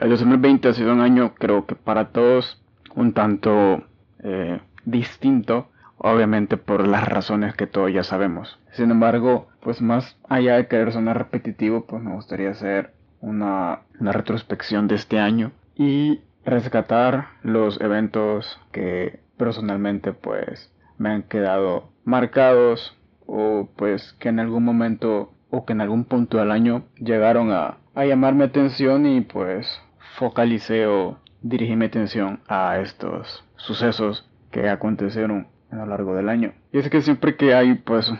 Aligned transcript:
El 0.00 0.08
2020 0.08 0.66
ha 0.66 0.72
sido 0.72 0.94
un 0.94 1.02
año, 1.02 1.34
creo 1.34 1.66
que 1.66 1.74
para 1.74 2.08
todos, 2.08 2.58
un 2.94 3.12
tanto 3.12 3.84
eh, 4.22 4.58
distinto, 4.86 5.68
obviamente 5.98 6.56
por 6.56 6.88
las 6.88 7.06
razones 7.06 7.54
que 7.54 7.66
todos 7.66 7.92
ya 7.92 8.02
sabemos. 8.02 8.58
Sin 8.72 8.90
embargo, 8.90 9.48
pues 9.60 9.82
más 9.82 10.16
allá 10.26 10.56
de 10.56 10.68
querer 10.68 10.90
sonar 10.92 11.18
repetitivo, 11.18 11.84
pues 11.84 12.02
me 12.02 12.14
gustaría 12.14 12.48
hacer 12.48 12.94
una, 13.20 13.80
una 14.00 14.12
retrospección 14.12 14.88
de 14.88 14.94
este 14.94 15.18
año 15.18 15.52
y 15.76 16.20
rescatar 16.46 17.26
los 17.42 17.78
eventos 17.82 18.58
que 18.72 19.20
personalmente 19.36 20.14
pues 20.14 20.72
me 20.96 21.10
han 21.10 21.24
quedado 21.24 21.90
marcados 22.06 22.96
o 23.26 23.68
pues 23.76 24.14
que 24.14 24.30
en 24.30 24.40
algún 24.40 24.64
momento 24.64 25.30
o 25.50 25.66
que 25.66 25.74
en 25.74 25.82
algún 25.82 26.04
punto 26.04 26.38
del 26.38 26.52
año 26.52 26.84
llegaron 26.96 27.52
a, 27.52 27.76
a 27.94 28.06
llamar 28.06 28.34
mi 28.34 28.44
atención 28.44 29.04
y 29.04 29.20
pues 29.20 29.82
focalicé 30.16 30.86
o 30.86 31.18
dirigí 31.42 31.76
mi 31.76 31.86
atención 31.86 32.40
a 32.48 32.78
estos 32.78 33.44
sucesos 33.56 34.28
que 34.50 34.68
acontecieron 34.68 35.48
a 35.70 35.76
lo 35.76 35.86
largo 35.86 36.14
del 36.14 36.28
año. 36.28 36.52
Y 36.72 36.78
es 36.78 36.90
que 36.90 37.02
siempre 37.02 37.36
que 37.36 37.54
hay 37.54 37.74
pues 37.74 38.12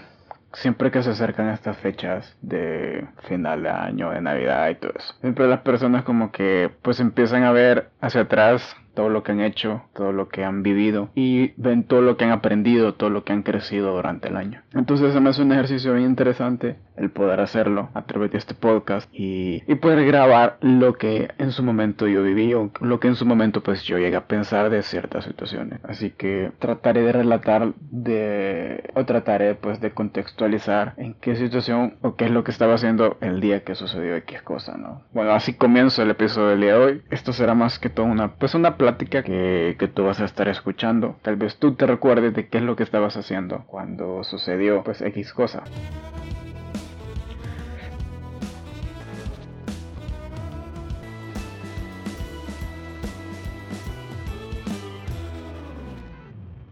siempre 0.52 0.90
que 0.90 1.02
se 1.02 1.10
acercan 1.10 1.48
estas 1.48 1.76
fechas 1.78 2.36
de 2.42 3.06
final 3.28 3.62
de 3.62 3.70
año, 3.70 4.10
de 4.10 4.20
Navidad 4.20 4.68
y 4.70 4.74
todo 4.74 4.92
eso, 4.96 5.14
siempre 5.20 5.46
las 5.46 5.60
personas 5.60 6.02
como 6.04 6.32
que 6.32 6.70
pues 6.82 7.00
empiezan 7.00 7.44
a 7.44 7.52
ver 7.52 7.90
hacia 8.00 8.22
atrás 8.22 8.76
todo 8.94 9.08
lo 9.08 9.22
que 9.22 9.32
han 9.32 9.40
hecho, 9.40 9.82
todo 9.94 10.12
lo 10.12 10.28
que 10.28 10.44
han 10.44 10.62
vivido 10.62 11.10
y 11.14 11.52
ven 11.56 11.84
todo 11.84 12.02
lo 12.02 12.16
que 12.16 12.24
han 12.24 12.32
aprendido, 12.32 12.94
todo 12.94 13.10
lo 13.10 13.24
que 13.24 13.32
han 13.32 13.42
crecido 13.42 13.94
durante 13.94 14.28
el 14.28 14.36
año. 14.36 14.62
Entonces 14.74 15.12
se 15.12 15.20
me 15.20 15.30
hace 15.30 15.42
un 15.42 15.52
ejercicio 15.52 15.94
bien 15.94 16.06
interesante 16.06 16.76
el 16.96 17.10
poder 17.10 17.40
hacerlo 17.40 17.88
a 17.94 18.02
través 18.02 18.30
de 18.30 18.38
este 18.38 18.54
podcast 18.54 19.08
y, 19.12 19.62
y 19.66 19.74
poder 19.76 20.04
grabar 20.04 20.58
lo 20.60 20.94
que 20.94 21.30
en 21.38 21.50
su 21.50 21.62
momento 21.62 22.06
yo 22.06 22.22
viví 22.22 22.52
o 22.52 22.70
lo 22.80 23.00
que 23.00 23.08
en 23.08 23.14
su 23.14 23.24
momento 23.24 23.62
pues 23.62 23.82
yo 23.84 23.98
llegué 23.98 24.16
a 24.16 24.26
pensar 24.26 24.70
de 24.70 24.82
ciertas 24.82 25.24
situaciones. 25.24 25.80
Así 25.84 26.10
que 26.10 26.52
trataré 26.58 27.02
de 27.02 27.12
relatar 27.12 27.72
de 27.90 28.90
o 28.94 29.04
trataré 29.04 29.54
pues 29.54 29.80
de 29.80 29.92
contextualizar 29.92 30.94
en 30.98 31.14
qué 31.14 31.36
situación 31.36 31.94
o 32.02 32.16
qué 32.16 32.26
es 32.26 32.30
lo 32.30 32.44
que 32.44 32.50
estaba 32.50 32.74
haciendo 32.74 33.16
el 33.20 33.40
día 33.40 33.64
que 33.64 33.74
sucedió 33.74 34.16
X 34.16 34.42
cosa, 34.42 34.76
¿no? 34.76 35.02
Bueno, 35.12 35.32
así 35.32 35.54
comienzo 35.54 36.02
el 36.02 36.10
episodio 36.10 36.48
del 36.48 36.60
día 36.60 36.74
de 36.74 36.84
hoy. 36.84 37.02
Esto 37.10 37.32
será 37.32 37.54
más 37.54 37.78
que 37.78 37.88
todo 37.88 38.06
una 38.06 38.34
pues 38.34 38.54
una 38.54 38.76
plática 38.80 39.22
que, 39.22 39.76
que 39.78 39.88
tú 39.88 40.04
vas 40.04 40.20
a 40.20 40.24
estar 40.24 40.48
escuchando. 40.48 41.16
Tal 41.20 41.36
vez 41.36 41.58
tú 41.58 41.74
te 41.74 41.86
recuerdes 41.86 42.32
de 42.32 42.48
qué 42.48 42.56
es 42.58 42.64
lo 42.64 42.76
que 42.76 42.82
estabas 42.82 43.14
haciendo 43.14 43.64
cuando 43.66 44.24
sucedió 44.24 44.82
pues 44.82 45.02
X 45.02 45.34
cosa. 45.34 45.64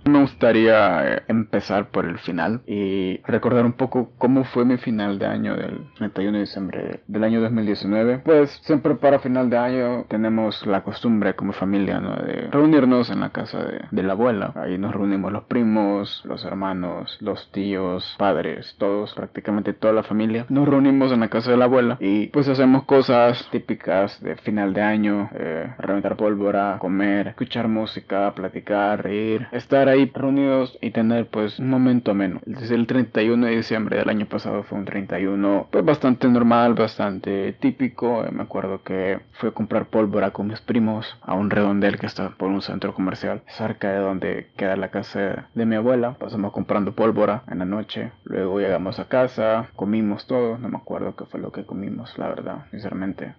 Me 0.09 0.21
gustaría 0.21 1.17
eh, 1.17 1.23
empezar 1.29 1.91
por 1.91 2.07
el 2.07 2.19
final 2.19 2.63
y 2.67 3.19
recordar 3.27 3.67
un 3.67 3.75
poco 3.75 4.11
cómo 4.17 4.45
fue 4.45 4.65
mi 4.65 4.79
final 4.79 5.19
de 5.19 5.27
año 5.27 5.55
del 5.55 5.81
31 5.99 6.33
de 6.33 6.41
diciembre 6.41 7.01
del 7.07 7.25
año 7.25 7.43
2019. 7.43 8.23
Pues 8.25 8.59
siempre 8.63 8.95
para 8.95 9.19
final 9.19 9.51
de 9.51 9.59
año 9.59 10.05
tenemos 10.09 10.67
la 10.67 10.83
costumbre 10.83 11.35
como 11.35 11.53
familia 11.53 12.01
¿no? 12.01 12.17
de 12.17 12.49
reunirnos 12.51 13.11
en 13.11 13.21
la 13.21 13.29
casa 13.29 13.63
de, 13.63 13.83
de, 13.91 14.03
la 14.03 14.15
abuela. 14.15 14.55
Ahí 14.57 14.79
nos 14.79 14.95
reunimos 14.95 15.31
los 15.31 15.45
primos, 15.45 16.23
los 16.25 16.43
hermanos, 16.43 17.19
los 17.21 17.53
tíos, 17.53 18.17
padres, 18.19 18.77
todos, 18.79 19.13
prácticamente 19.13 19.75
toda 19.75 19.93
la 19.93 20.05
familia. 20.05 20.47
Nos 20.49 20.67
reunimos 20.67 21.13
en 21.13 21.21
la 21.21 21.29
casa 21.29 21.51
de 21.51 21.59
la 21.59 21.67
abuela 21.67 21.99
y 22.01 22.29
pues 22.29 22.49
hacemos 22.49 22.85
cosas 22.85 23.47
típicas 23.51 24.23
de 24.23 24.37
final 24.37 24.73
de 24.73 24.81
año, 24.81 25.29
eh, 25.35 25.75
reventar 25.79 26.17
pólvora, 26.17 26.79
comer, 26.79 27.29
escuchar 27.29 27.69
música, 27.69 28.33
platicar, 28.35 29.03
reír, 29.03 29.47
estar 29.53 29.87
ahí 29.89 29.98
reunidos 30.07 30.79
y 30.81 30.91
tener 30.91 31.29
pues 31.29 31.59
un 31.59 31.71
momento 31.71 32.11
ameno. 32.11 32.41
Desde 32.47 32.75
el 32.75 32.87
31 32.87 33.47
de 33.47 33.57
diciembre 33.57 33.99
del 33.99 34.09
año 34.09 34.27
pasado 34.27 34.63
fue 34.63 34.79
un 34.79 34.85
31 34.85 35.69
pues 35.71 35.85
bastante 35.85 36.29
normal, 36.29 36.75
bastante 36.75 37.53
típico. 37.55 38.25
Me 38.33 38.43
acuerdo 38.43 38.83
que 38.83 39.21
fui 39.33 39.49
a 39.49 39.53
comprar 39.53 39.87
pólvora 39.87 40.31
con 40.31 40.49
mis 40.49 40.61
primos 40.61 41.19
a 41.23 41.35
un 41.35 41.51
redondel 41.51 41.99
que 41.99 42.07
está 42.07 42.31
por 42.31 42.49
un 42.49 42.63
centro 42.63 42.95
comercial 42.95 43.43
cerca 43.49 43.93
de 43.93 43.99
donde 43.99 44.49
queda 44.57 44.77
la 44.77 44.91
casa 44.91 45.49
de 45.55 45.67
mi 45.67 45.77
abuela. 45.77 46.15
Pasamos 46.19 46.53
comprando 46.53 46.93
pólvora 46.93 47.43
en 47.49 47.59
la 47.59 47.65
noche. 47.65 48.13
Luego 48.25 48.61
llegamos 48.61 48.99
a 48.99 49.09
casa, 49.09 49.69
comimos 49.77 50.27
todo. 50.27 50.59
No 50.59 50.69
me 50.69 50.79
acuerdo 50.79 51.17
qué 51.17 51.25
fue 51.25 51.41
lo 51.41 51.53
que 51.53 51.65
comimos, 51.65 52.17
la 52.19 52.29
verdad, 52.29 52.67
sinceramente. 52.71 53.35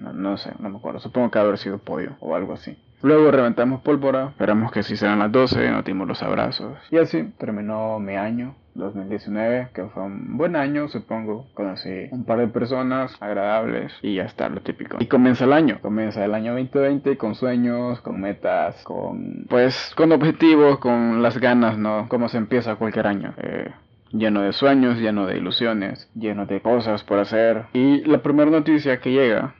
No, 0.00 0.12
no 0.12 0.36
sé, 0.36 0.52
no 0.58 0.70
me 0.70 0.78
acuerdo. 0.78 1.00
Supongo 1.00 1.30
que 1.30 1.38
haber 1.38 1.58
sido 1.58 1.78
pollo 1.78 2.16
o 2.20 2.34
algo 2.34 2.52
así. 2.52 2.78
Luego 3.02 3.30
reventamos 3.30 3.82
pólvora, 3.82 4.28
esperamos 4.30 4.72
que 4.72 4.82
si 4.82 4.96
serán 4.96 5.20
las 5.20 5.30
12, 5.30 5.70
nos 5.70 5.84
dimos 5.84 6.08
los 6.08 6.22
abrazos. 6.22 6.76
Y 6.90 6.98
así 6.98 7.32
terminó 7.38 8.00
mi 8.00 8.16
año 8.16 8.56
2019, 8.74 9.68
que 9.74 9.84
fue 9.86 10.02
un 10.02 10.36
buen 10.36 10.56
año, 10.56 10.88
supongo. 10.88 11.46
Conocí 11.54 12.08
un 12.10 12.24
par 12.24 12.38
de 12.38 12.48
personas 12.48 13.16
agradables 13.20 13.92
y 14.02 14.16
ya 14.16 14.24
está, 14.24 14.48
lo 14.48 14.60
típico. 14.62 14.96
Y 15.00 15.06
comienza 15.06 15.44
el 15.44 15.52
año, 15.52 15.78
comienza 15.80 16.24
el 16.24 16.34
año 16.34 16.52
2020 16.54 17.16
con 17.16 17.34
sueños, 17.34 18.00
con 18.00 18.20
metas, 18.20 18.82
con 18.84 19.46
pues 19.48 19.92
con 19.96 20.12
objetivos, 20.12 20.78
con 20.78 21.22
las 21.22 21.38
ganas, 21.38 21.78
¿no? 21.78 22.08
Como 22.08 22.28
se 22.28 22.38
empieza 22.38 22.76
cualquier 22.76 23.06
año. 23.06 23.34
Eh, 23.36 23.70
lleno 24.12 24.42
de 24.42 24.52
sueños, 24.52 24.98
lleno 24.98 25.26
de 25.26 25.36
ilusiones, 25.36 26.10
lleno 26.14 26.46
de 26.46 26.60
cosas 26.60 27.04
por 27.04 27.18
hacer. 27.18 27.66
Y 27.74 28.04
la 28.04 28.22
primera 28.22 28.50
noticia 28.50 29.00
que 29.00 29.12
llega, 29.12 29.54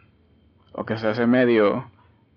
o 0.72 0.84
que 0.84 0.96
se 0.96 1.08
hace 1.08 1.26
medio 1.26 1.90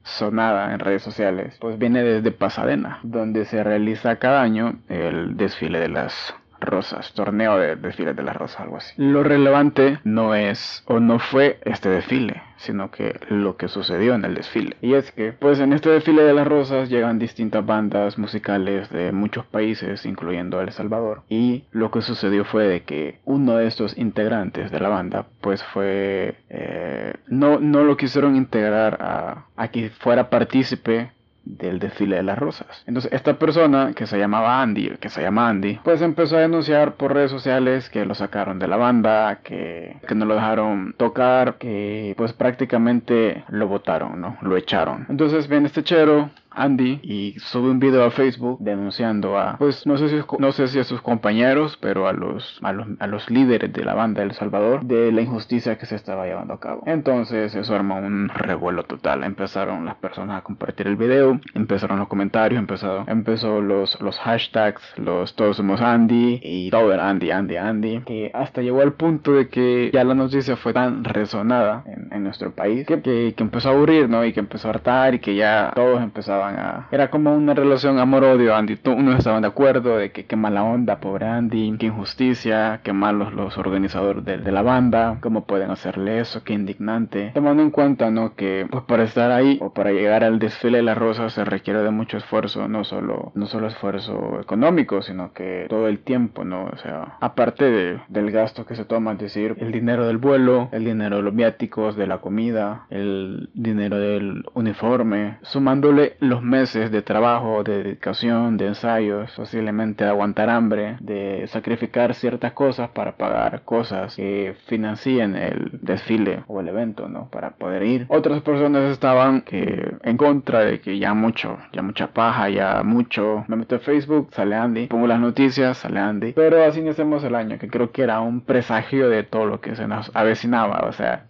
sonada 0.03 0.73
en 0.73 0.79
redes 0.79 1.03
sociales, 1.03 1.57
pues 1.59 1.78
viene 1.78 2.03
desde 2.03 2.31
Pasadena, 2.31 3.00
donde 3.03 3.45
se 3.45 3.63
realiza 3.63 4.17
cada 4.17 4.41
año 4.41 4.79
el 4.89 5.38
desfile 5.38 5.79
de 5.79 5.89
las 5.89 6.34
rosas, 6.61 7.13
torneo 7.13 7.57
de 7.57 7.75
desfile 7.75 8.13
de 8.13 8.23
las 8.23 8.35
rosas, 8.35 8.61
algo 8.61 8.77
así. 8.77 8.94
Lo 8.97 9.23
relevante 9.23 9.99
no 10.03 10.35
es 10.35 10.83
o 10.85 10.99
no 10.99 11.19
fue 11.19 11.59
este 11.66 11.89
desfile, 11.89 12.41
sino 12.57 12.91
que 12.91 13.19
lo 13.29 13.57
que 13.57 13.67
sucedió 13.67 14.13
en 14.13 14.23
el 14.23 14.35
desfile. 14.35 14.77
Y 14.81 14.94
es 14.94 15.11
que, 15.11 15.33
pues 15.33 15.59
en 15.59 15.73
este 15.73 15.89
desfile 15.89 16.23
de 16.23 16.33
las 16.33 16.47
rosas 16.47 16.89
llegan 16.89 17.19
distintas 17.19 17.66
bandas 17.66 18.17
musicales 18.17 18.89
de 18.89 19.11
muchos 19.11 19.45
países, 19.45 20.05
incluyendo 20.05 20.61
El 20.61 20.72
Salvador. 20.72 21.23
Y 21.29 21.66
lo 21.72 21.91
que 21.91 22.01
sucedió 22.01 22.45
fue 22.45 22.66
de 22.66 22.83
que 22.83 23.19
uno 23.25 23.55
de 23.57 23.67
estos 23.67 23.97
integrantes 23.97 24.72
de 24.72 24.79
la 24.79 24.89
banda, 24.89 25.25
pues 25.41 25.63
fue... 25.63 26.35
Eh, 26.49 27.13
no, 27.28 27.59
no 27.59 27.83
lo 27.83 27.97
quisieron 27.97 28.35
integrar 28.35 28.97
a, 29.01 29.45
a 29.55 29.67
que 29.69 29.89
fuera 29.89 30.29
partícipe 30.29 31.11
del 31.44 31.79
desfile 31.79 32.18
de 32.18 32.24
las 32.24 32.38
rosas. 32.38 32.84
Entonces 32.85 33.12
esta 33.13 33.38
persona 33.38 33.94
que 33.96 34.07
se 34.07 34.18
llamaba 34.18 34.62
Andy, 34.62 34.97
que 35.00 35.09
se 35.09 35.22
llama 35.22 35.50
Andy, 35.50 35.79
pues 35.84 36.02
empezó 36.02 36.38
a 36.38 36.41
denunciar 36.41 36.94
por 36.94 37.13
redes 37.13 37.31
sociales 37.31 37.90
que 37.90 38.06
lo 38.06 38.16
sacaron 38.16 38.59
de 38.59 38.68
la 38.68 38.78
banda, 38.78 39.40
que, 39.44 39.97
que 40.07 40.16
no 40.16 40.25
lo 40.25 40.35
dejaron 40.35 40.94
tocar, 40.97 41.56
que 41.56 42.13
pues 42.18 42.34
prácticamente 42.34 43.44
lo 43.50 43.68
votaron, 43.68 44.22
¿no? 44.22 44.38
Lo 44.41 44.57
echaron. 44.57 45.06
Entonces 45.09 45.47
viene 45.47 45.68
este 45.68 45.84
chero 45.84 46.29
Andy 46.51 47.00
y 47.03 47.35
sube 47.39 47.69
un 47.69 47.79
video 47.79 48.03
a 48.03 48.12
Facebook 48.12 48.57
denunciando 48.59 49.38
a 49.38 49.57
pues 49.57 49.85
no 49.88 49.97
sé 49.97 50.09
si 50.09 50.16
no 50.39 50.51
sé 50.51 50.67
si 50.67 50.79
a 50.79 50.84
sus 50.84 51.01
compañeros 51.01 51.78
pero 51.81 52.07
a 52.07 52.13
los, 52.13 52.59
a 52.62 52.73
los 52.73 52.88
a 53.00 53.07
los 53.07 53.29
líderes 53.29 53.72
de 53.72 53.85
la 53.85 53.94
banda 53.94 54.22
El 54.22 54.34
Salvador 54.34 54.84
de 54.84 55.11
la 55.11 55.22
injusticia 55.22 55.78
que 55.78 55.85
se 55.85 55.95
estaba 55.95 56.25
llevando 56.25 56.53
a 56.53 56.59
cabo. 56.59 56.84
Entonces 56.85 57.56
eso 57.56 57.75
armó 57.75 57.97
un 57.97 58.29
revuelo 58.29 58.84
total. 58.84 59.23
Empezaron 59.23 59.85
las 59.85 59.95
personas 59.95 60.40
a 60.40 60.44
compartir 60.44 60.88
el 60.88 60.95
video 60.95 61.40
empezaron 61.53 62.00
los 62.00 62.07
comentarios 62.07 62.59
empezaron 62.59 63.06
empezó 63.07 63.61
los 63.61 64.00
los 64.01 64.19
hashtags 64.19 64.81
los 64.97 65.35
todos 65.35 65.57
somos 65.57 65.81
Andy 65.81 66.40
y 66.44 66.69
todo 66.69 66.94
era 66.94 67.09
Andy 67.09 67.31
Andy 67.31 67.57
Andy 67.57 68.01
que 68.01 68.31
hasta 68.34 68.61
llegó 68.61 68.81
al 68.81 68.94
punto 68.94 69.34
de 69.34 69.47
que 69.47 69.90
ya 69.94 70.03
la 70.03 70.13
noticia 70.13 70.57
fue 70.57 70.73
tan 70.73 71.03
resonada 71.03 71.84
en, 71.85 72.09
en 72.11 72.23
nuestro 72.23 72.51
país 72.51 72.85
que, 72.85 73.01
que, 73.01 73.34
que 73.35 73.44
empezó 73.44 73.69
a 73.69 73.72
aburrir 73.73 74.09
no 74.09 74.25
y 74.25 74.34
que 74.34 74.40
empezó 74.40 74.67
a 74.67 74.72
hartar 74.72 75.16
y 75.16 75.20
que 75.20 75.35
ya 75.35 75.72
todos 75.75 76.02
a... 76.41 76.88
Era 76.91 77.09
como 77.09 77.35
una 77.35 77.53
relación 77.53 77.99
amor-odio, 77.99 78.55
Andy. 78.55 78.79
Unos 78.85 79.20
estaban 79.20 79.41
de 79.41 79.47
acuerdo 79.47 79.97
de 79.97 80.11
que 80.11 80.26
qué 80.26 80.35
mala 80.35 80.64
onda, 80.64 80.99
pobre 80.99 81.28
Andy, 81.28 81.76
qué 81.78 81.88
injusticia, 81.88 82.82
qué 82.84 82.93
malos 82.93 83.34
los 83.34 83.58
organizadores 83.58 84.26
de, 84.26 84.38
de, 84.38 84.52
la 84.52 84.61
banda, 84.61 85.17
cómo 85.22 85.46
pueden 85.46 85.72
hacerle 85.72 86.20
eso, 86.20 86.43
qué 86.43 86.53
indignante. 86.53 87.32
Tomando 87.34 87.64
en 87.64 87.72
cuenta, 87.72 88.11
¿no? 88.11 88.35
Que 88.35 88.67
pues 88.70 88.84
para 88.84 89.03
estar 89.03 89.32
ahí 89.32 89.58
o 89.61 89.73
para 89.73 89.91
llegar 89.91 90.23
al 90.23 90.40
desfile 90.40 90.78
de 90.78 90.84
las 90.84 90.97
rosas 90.97 91.34
se 91.34 91.46
requiere 91.46 91.82
de 91.82 91.91
mucho 91.91 92.17
esfuerzo, 92.17 92.67
no 92.67 92.84
solo, 92.84 93.32
no 93.35 93.46
solo 93.46 93.67
esfuerzo 93.67 94.40
económico, 94.41 95.02
sino 95.02 95.34
que 95.34 95.66
todo 95.70 95.87
el 95.87 95.99
tiempo, 95.99 96.44
¿no? 96.44 96.66
O 96.66 96.78
sea, 96.78 97.17
aparte 97.20 97.66
de, 97.66 97.99
del 98.09 98.32
gasto 98.32 98.66
que 98.66 98.76
se 98.76 98.85
toma, 98.85 99.14
es 99.14 99.20
decir, 99.20 99.55
el 99.59 99.72
dinero 99.72 100.05
del 100.08 100.17
vuelo, 100.17 100.70
el 100.72 100.85
dinero 100.85 101.17
de 101.17 101.23
los 101.23 101.35
viáticos, 101.35 101.96
de 101.96 102.08
la 102.08 102.20
comida, 102.20 102.85
el 102.90 103.49
dinero 103.53 103.97
del 103.97 104.44
uniforme, 104.53 105.37
sumándole 105.41 106.17
los 106.31 106.41
meses 106.41 106.91
de 106.91 107.01
trabajo, 107.01 107.63
de 107.63 107.83
dedicación, 107.83 108.57
de 108.57 108.67
ensayos, 108.67 109.31
posiblemente 109.35 110.05
de 110.05 110.09
aguantar 110.09 110.49
hambre, 110.49 110.95
de 111.01 111.45
sacrificar 111.47 112.16
ciertas 112.16 112.53
cosas 112.53 112.89
para 112.89 113.17
pagar 113.17 113.63
cosas 113.63 114.16
que 114.16 114.55
financien 114.67 115.35
el 115.35 115.79
desfile 115.81 116.43
o 116.47 116.61
el 116.61 116.69
evento, 116.69 117.09
¿no? 117.09 117.29
Para 117.29 117.51
poder 117.51 117.83
ir. 117.83 118.05
Otras 118.07 118.41
personas 118.41 118.89
estaban 118.91 119.41
que 119.41 119.93
en 120.03 120.17
contra 120.17 120.61
de 120.61 120.79
que 120.79 120.97
ya 120.97 121.13
mucho, 121.13 121.57
ya 121.73 121.81
mucha 121.81 122.07
paja, 122.07 122.49
ya 122.49 122.81
mucho. 122.84 123.43
Me 123.47 123.57
meto 123.57 123.75
en 123.75 123.81
Facebook, 123.81 124.29
sale 124.31 124.55
Andy, 124.55 124.87
pongo 124.87 125.07
las 125.07 125.19
noticias, 125.19 125.79
sale 125.79 125.99
Andy. 125.99 126.31
Pero 126.31 126.63
así 126.63 126.79
iniciamos 126.79 127.23
el 127.25 127.35
año, 127.35 127.59
que 127.59 127.67
creo 127.67 127.91
que 127.91 128.03
era 128.03 128.22
un 128.22 128.39
presagio 128.41 129.09
de 129.09 129.23
todo 129.23 129.45
lo 129.45 129.59
que 129.59 129.75
se 129.75 129.85
nos 129.85 130.09
avecinaba, 130.16 130.85
o 130.87 130.93
sea, 130.93 131.25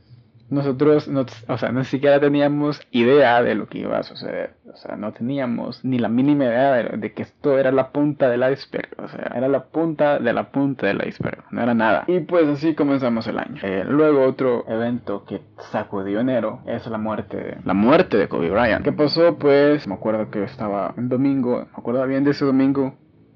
nosotros 0.51 1.07
no, 1.07 1.25
o 1.47 1.57
sea, 1.57 1.71
ni 1.71 1.85
siquiera 1.85 2.19
teníamos 2.19 2.81
idea 2.91 3.41
de 3.41 3.55
lo 3.55 3.67
que 3.67 3.79
iba 3.79 3.97
a 3.97 4.03
suceder. 4.03 4.55
O 4.71 4.75
sea, 4.75 4.97
no 4.97 5.13
teníamos 5.13 5.83
ni 5.85 5.97
la 5.97 6.09
mínima 6.09 6.43
idea 6.43 6.73
de, 6.73 7.13
que 7.13 7.23
esto 7.23 7.57
era 7.57 7.71
la 7.71 7.91
punta 7.91 8.29
del 8.29 8.41
iceberg. 8.51 8.89
O 8.97 9.07
sea, 9.07 9.31
era 9.33 9.47
la 9.47 9.63
punta 9.63 10.19
de 10.19 10.33
la 10.33 10.51
punta 10.51 10.87
del 10.87 11.07
iceberg. 11.07 11.45
No 11.51 11.61
era 11.61 11.73
nada. 11.73 12.03
Y 12.07 12.19
pues 12.19 12.49
así 12.49 12.75
comenzamos 12.75 13.25
el 13.27 13.39
año. 13.39 13.61
Eh, 13.63 13.85
luego 13.87 14.25
otro 14.25 14.65
evento 14.67 15.23
que 15.23 15.39
sacudió 15.71 16.19
enero 16.19 16.59
es 16.65 16.85
la 16.85 16.97
muerte, 16.97 17.57
la 17.63 17.73
muerte 17.73 18.17
de 18.17 18.27
Kobe 18.27 18.49
Bryant. 18.49 18.83
¿Qué 18.83 18.91
pasó? 18.91 19.37
Pues 19.37 19.87
me 19.87 19.93
acuerdo 19.93 20.29
que 20.29 20.43
estaba 20.43 20.93
un 20.97 21.07
domingo, 21.07 21.59
me 21.59 21.77
acuerdo 21.77 22.05
bien 22.05 22.25
de 22.25 22.31
ese 22.31 22.43
domingo 22.43 22.95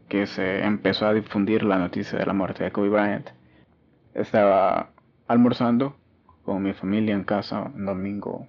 que 0.10 0.28
se 0.28 0.66
empezó 0.66 1.08
a 1.08 1.14
difundir 1.14 1.64
la 1.64 1.80
noticia 1.80 2.20
de 2.20 2.26
la 2.26 2.34
muerte 2.34 2.66
de 2.66 2.72
Kobe 2.72 2.90
Bryant. 2.90 3.30
Estaba 4.14 4.90
almorzando 5.28 5.96
con 6.46 6.62
mi 6.62 6.74
familia 6.74 7.16
en 7.16 7.24
casa 7.24 7.62
un 7.62 7.86
domingo, 7.86 8.48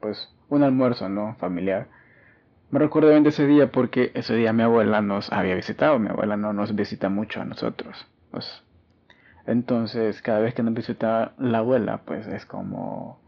pues 0.00 0.34
un 0.48 0.62
almuerzo, 0.62 1.08
¿no? 1.08 1.36
Familiar. 1.36 1.88
Me 2.70 2.80
recuerdo 2.80 3.10
bien 3.10 3.22
de 3.22 3.28
ese 3.28 3.46
día 3.46 3.70
porque 3.70 4.10
ese 4.14 4.34
día 4.34 4.52
mi 4.52 4.64
abuela 4.64 5.00
nos 5.00 5.32
había 5.32 5.54
visitado, 5.54 5.98
mi 5.98 6.08
abuela 6.08 6.36
no 6.36 6.52
nos 6.52 6.74
visita 6.74 7.08
mucho 7.08 7.40
a 7.40 7.44
nosotros. 7.44 8.06
Pues, 8.32 8.62
entonces, 9.46 10.20
cada 10.20 10.40
vez 10.40 10.54
que 10.54 10.64
nos 10.64 10.74
visita 10.74 11.32
la 11.38 11.58
abuela, 11.58 12.02
pues 12.04 12.26
es 12.26 12.44
como 12.44 13.20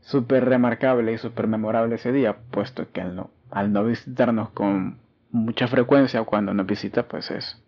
súper 0.00 0.46
remarcable 0.46 1.12
y 1.12 1.18
súper 1.18 1.46
memorable 1.46 1.96
ese 1.96 2.12
día, 2.12 2.38
puesto 2.50 2.90
que 2.90 3.02
al 3.02 3.14
no, 3.14 3.30
al 3.50 3.72
no 3.72 3.84
visitarnos 3.84 4.50
con 4.50 4.98
mucha 5.30 5.68
frecuencia 5.68 6.24
cuando 6.24 6.54
nos 6.54 6.66
visita, 6.66 7.02
pues 7.02 7.30
es, 7.30 7.62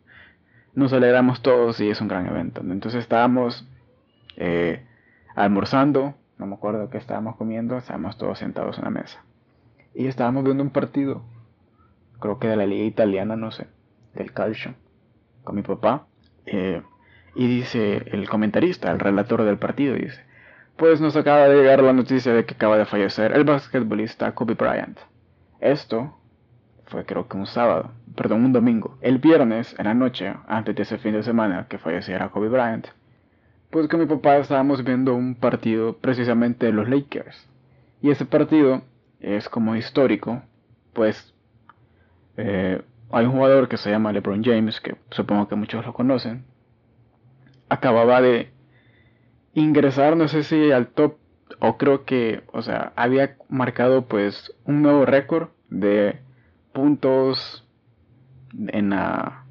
nos 0.75 0.95
alegramos 0.95 1.43
todos 1.43 1.79
y 1.81 1.91
es 1.91 2.01
un 2.01 2.09
gran 2.09 2.27
evento. 2.27 2.63
Entonces 2.63 3.03
estábamos 3.03 3.69
eh, 4.37 4.87
almorzando, 5.35 6.15
no 6.39 6.47
me 6.47 6.55
acuerdo 6.55 6.91
qué 6.91 6.99
estábamos 6.99 7.37
comiendo, 7.37 7.79
estábamos 7.79 8.19
todos 8.19 8.39
sentados 8.39 8.79
en 8.79 8.85
la 8.85 8.91
mesa. 8.91 9.25
Y 9.95 10.07
estábamos 10.07 10.45
viendo 10.45 10.63
un 10.63 10.71
partido, 10.71 11.23
creo 12.21 12.39
que 12.39 12.49
de 12.49 12.57
la 12.57 12.67
liga 12.67 12.85
italiana, 12.85 13.37
no 13.37 13.51
sé, 13.51 13.67
del 14.15 14.33
calcio, 14.33 14.75
con 15.45 15.55
mi 15.55 15.63
papá. 15.63 16.07
Eh, 16.47 16.83
y 17.35 17.47
dice 17.47 18.03
el 18.07 18.29
comentarista, 18.29 18.91
el 18.91 18.99
relator 18.99 19.45
del 19.45 19.59
partido, 19.59 19.95
dice, 19.95 20.25
pues 20.77 21.01
nos 21.01 21.17
acaba 21.17 21.49
de 21.49 21.57
llegar 21.57 21.83
la 21.83 21.93
noticia 21.93 22.33
de 22.33 22.45
que 22.45 22.55
acaba 22.55 22.77
de 22.77 22.87
fallecer 22.87 23.33
el 23.33 23.45
basquetbolista 23.45 24.35
Kobe 24.35 24.55
Bryant. 24.55 24.99
Esto 25.61 26.19
fue 26.87 27.05
creo 27.07 27.29
que 27.29 27.37
un 27.37 27.47
sábado, 27.47 27.93
perdón, 28.17 28.45
un 28.45 28.53
domingo. 28.53 28.99
El 29.01 29.19
viernes, 29.19 29.75
en 29.79 29.87
la 29.87 29.95
noche, 29.95 30.35
antes 30.47 30.75
de 30.75 30.83
ese 30.83 30.99
fin 30.99 31.13
de 31.13 31.23
semana 31.23 31.67
que 31.69 31.79
falleciera 31.79 32.31
Kobe 32.31 32.49
Bryant, 32.49 32.89
pues 33.73 33.89
con 33.89 34.01
mi 34.01 34.07
papá 34.07 34.37
estábamos 34.37 34.85
viendo 34.85 35.15
un 35.15 35.35
partido 35.35 35.97
precisamente 35.97 36.67
de 36.67 36.73
los 36.73 36.91
Lakers. 36.91 37.49
Y 38.03 38.11
ese 38.11 38.27
partido 38.27 38.83
es 39.19 39.49
como 39.49 39.75
histórico, 39.77 40.43
pues 40.93 41.35
eh, 42.37 42.83
hay 43.11 43.25
un 43.25 43.33
jugador 43.33 43.71
que 43.71 43.79
se 43.79 43.91
llama 43.91 44.13
LeBron 44.13 44.45
James, 44.45 44.79
que 44.83 44.97
supongo 45.11 45.49
que 45.49 45.55
muchos 45.55 45.87
lo 45.87 45.95
conocen. 45.95 46.45
Acababa 47.71 48.21
de 48.21 48.51
ingresar, 49.55 50.19
no 50.19 50.29
sé 50.29 50.43
si 50.43 50.71
al 50.71 50.89
top, 50.89 51.17
o 51.59 51.79
creo 51.79 52.05
que, 52.05 52.43
o 52.53 52.61
sea, 52.61 52.93
había 52.95 53.37
marcado 53.49 54.05
pues 54.05 54.53
un 54.67 54.83
nuevo 54.83 55.07
récord 55.07 55.49
de 55.71 56.19
puntos 56.75 57.67
en 58.53 58.91
la 58.91 59.42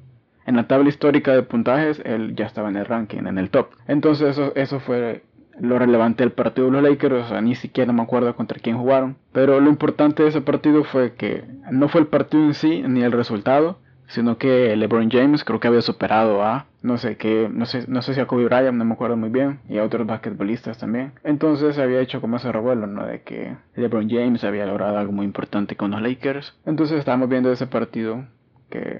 en 0.52 0.56
la 0.56 0.68
tabla 0.68 0.88
histórica 0.88 1.32
de 1.32 1.42
puntajes, 1.42 2.00
él 2.04 2.36
ya 2.36 2.46
estaba 2.46 2.68
en 2.68 2.76
el 2.76 2.84
ranking, 2.84 3.26
en 3.26 3.38
el 3.38 3.50
top. 3.50 3.68
Entonces 3.88 4.30
eso, 4.30 4.52
eso 4.54 4.80
fue 4.80 5.22
lo 5.58 5.78
relevante 5.78 6.22
del 6.22 6.32
partido 6.32 6.66
de 6.66 6.72
los 6.72 6.82
Lakers, 6.82 7.26
o 7.26 7.28
sea, 7.28 7.40
ni 7.40 7.54
siquiera 7.54 7.92
me 7.92 8.02
acuerdo 8.02 8.34
contra 8.36 8.58
quién 8.60 8.78
jugaron. 8.78 9.16
Pero 9.32 9.60
lo 9.60 9.68
importante 9.68 10.22
de 10.22 10.28
ese 10.28 10.40
partido 10.40 10.84
fue 10.84 11.14
que 11.14 11.44
no 11.70 11.88
fue 11.88 12.02
el 12.02 12.06
partido 12.06 12.44
en 12.44 12.54
sí, 12.54 12.82
ni 12.86 13.02
el 13.02 13.12
resultado, 13.12 13.78
sino 14.06 14.36
que 14.36 14.76
LeBron 14.76 15.10
James 15.10 15.42
creo 15.44 15.58
que 15.58 15.68
había 15.68 15.80
superado 15.80 16.42
a 16.42 16.66
no 16.82 16.98
sé 16.98 17.16
qué, 17.16 17.48
no 17.50 17.64
sé, 17.64 17.84
no 17.86 18.02
sé 18.02 18.14
si 18.14 18.20
a 18.20 18.26
Kobe 18.26 18.44
Bryant, 18.44 18.76
no 18.76 18.84
me 18.84 18.94
acuerdo 18.94 19.16
muy 19.16 19.30
bien, 19.30 19.60
y 19.68 19.78
a 19.78 19.84
otros 19.84 20.06
basquetbolistas 20.06 20.78
también. 20.78 21.12
Entonces 21.22 21.78
había 21.78 22.00
hecho 22.00 22.20
como 22.20 22.36
ese 22.36 22.50
revuelo, 22.50 22.86
¿no? 22.86 23.06
De 23.06 23.22
que 23.22 23.56
LeBron 23.76 24.10
James 24.10 24.42
había 24.44 24.66
logrado 24.66 24.98
algo 24.98 25.12
muy 25.12 25.24
importante 25.24 25.76
con 25.76 25.92
los 25.92 26.02
Lakers. 26.02 26.58
Entonces 26.66 26.98
estábamos 26.98 27.28
viendo 27.28 27.52
ese 27.52 27.66
partido 27.66 28.24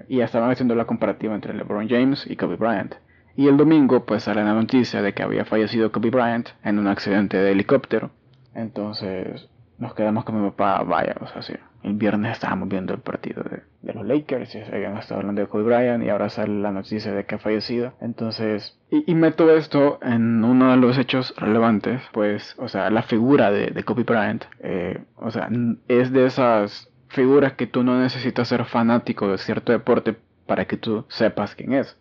y 0.09 0.19
ya 0.19 0.25
estaban 0.25 0.51
haciendo 0.51 0.75
la 0.75 0.85
comparativa 0.85 1.35
entre 1.35 1.55
LeBron 1.55 1.89
James 1.89 2.27
y 2.29 2.37
Kobe 2.37 2.57
Bryant. 2.57 2.95
Y 3.37 3.49
el 3.49 3.57
domingo 3.57 4.05
pues 4.05 4.25
sale 4.25 4.45
la 4.45 4.53
noticia 4.53 5.01
de 5.03 5.15
que 5.15 5.23
había 5.23 5.45
fallecido 5.45 5.91
Kobe 5.91 6.11
Bryant 6.11 6.51
en 6.65 6.79
un 6.79 6.87
accidente 6.87 7.39
de 7.39 7.53
helicóptero. 7.53 8.11
Entonces 8.55 9.49
nos 9.79 9.95
quedamos 9.95 10.25
con 10.25 10.41
mi 10.41 10.49
papá, 10.51 10.83
vaya, 10.85 11.17
o 11.21 11.43
sea. 11.43 11.59
El 11.83 11.95
viernes 11.95 12.33
estábamos 12.33 12.69
viendo 12.69 12.95
el 12.95 13.01
partido 13.01 13.43
de, 13.43 13.93
los 13.93 14.07
Lakers 14.07 14.55
y 14.55 14.59
habían 14.61 14.97
estado 14.97 15.21
hablando 15.21 15.41
de 15.41 15.49
Kobe 15.49 15.65
Bryant 15.65 16.05
y 16.05 16.11
ahora 16.11 16.29
sale 16.29 16.61
la 16.61 16.71
noticia 16.71 17.13
de 17.13 17.25
que 17.25 17.35
ha 17.35 17.39
fallecido. 17.39 17.95
Entonces, 18.01 18.79
y, 18.89 19.13
meto 19.17 19.51
esto 19.51 19.99
en 20.01 20.45
uno 20.45 20.71
de 20.71 20.77
los 20.77 20.97
hechos 20.97 21.35
relevantes, 21.37 22.01
pues, 22.13 22.55
o 22.59 22.69
sea, 22.69 22.89
la 22.91 23.03
figura 23.03 23.51
de, 23.51 23.83
Kobe 23.83 24.05
Bryant, 24.05 24.45
eh, 24.61 25.03
o 25.17 25.33
sea, 25.33 25.49
es 25.89 26.13
de 26.13 26.27
esas 26.27 26.92
figuras 27.13 27.53
que 27.55 27.67
tú 27.67 27.83
no 27.83 27.99
necesitas 28.01 28.49
ser 28.49 28.65
fanático 28.65 29.29
de 29.29 29.39
cierto 29.39 29.73
deporte 29.73 30.17
para 30.47 30.67
que 30.67 30.77
tú 30.77 31.05
sepas 31.09 31.55
quién 31.55 31.73
es. 31.73 31.97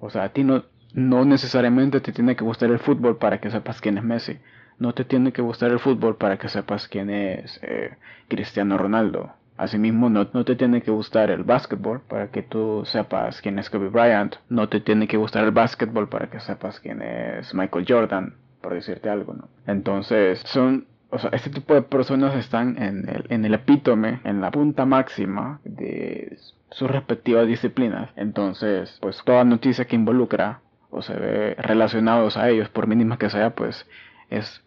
O 0.00 0.10
sea, 0.10 0.24
a 0.24 0.28
ti 0.30 0.44
no, 0.44 0.64
no 0.92 1.24
necesariamente 1.24 2.00
te 2.00 2.12
tiene 2.12 2.36
que 2.36 2.44
gustar 2.44 2.70
el 2.70 2.78
fútbol 2.78 3.18
para 3.18 3.40
que 3.40 3.50
sepas 3.50 3.80
quién 3.80 3.98
es 3.98 4.04
Messi. 4.04 4.38
No 4.78 4.92
te 4.92 5.04
tiene 5.04 5.32
que 5.32 5.42
gustar 5.42 5.70
el 5.70 5.78
fútbol 5.78 6.16
para 6.16 6.38
que 6.38 6.48
sepas 6.48 6.88
quién 6.88 7.10
es 7.10 7.60
eh, 7.62 7.96
Cristiano 8.28 8.76
Ronaldo. 8.78 9.32
Asimismo, 9.56 10.10
no, 10.10 10.28
no, 10.32 10.44
te 10.44 10.56
tiene 10.56 10.82
que 10.82 10.90
gustar 10.90 11.30
el 11.30 11.44
básquetbol 11.44 12.00
para 12.00 12.28
que 12.28 12.42
tú 12.42 12.82
sepas 12.86 13.40
quién 13.40 13.58
es 13.60 13.70
Kobe 13.70 13.88
Bryant. 13.88 14.34
No 14.48 14.68
te 14.68 14.80
tiene 14.80 15.06
que 15.06 15.16
gustar 15.16 15.44
el 15.44 15.52
básquetbol 15.52 16.08
para 16.08 16.28
que 16.28 16.40
sepas 16.40 16.80
quién 16.80 17.02
es 17.02 17.54
Michael 17.54 17.84
Jordan, 17.88 18.34
por 18.60 18.74
decirte 18.74 19.08
algo, 19.08 19.34
¿no? 19.34 19.48
Entonces, 19.66 20.40
son 20.46 20.86
o 21.14 21.18
sea, 21.18 21.30
este 21.30 21.50
tipo 21.50 21.74
de 21.74 21.82
personas 21.82 22.34
están 22.34 22.76
en 22.82 23.08
el, 23.08 23.26
en 23.28 23.44
el 23.44 23.54
epítome, 23.54 24.20
en 24.24 24.40
la 24.40 24.50
punta 24.50 24.84
máxima 24.84 25.60
de 25.64 26.36
sus 26.70 26.90
respectivas 26.90 27.46
disciplinas. 27.46 28.10
Entonces, 28.16 28.98
pues 29.00 29.22
toda 29.24 29.44
noticia 29.44 29.84
que 29.84 29.94
involucra 29.94 30.60
o 30.90 31.02
se 31.02 31.14
ve 31.14 31.54
relacionados 31.54 32.36
a 32.36 32.50
ellos, 32.50 32.68
por 32.68 32.88
mínima 32.88 33.16
que 33.16 33.30
sea, 33.30 33.54
pues 33.54 33.86
es 34.28 34.64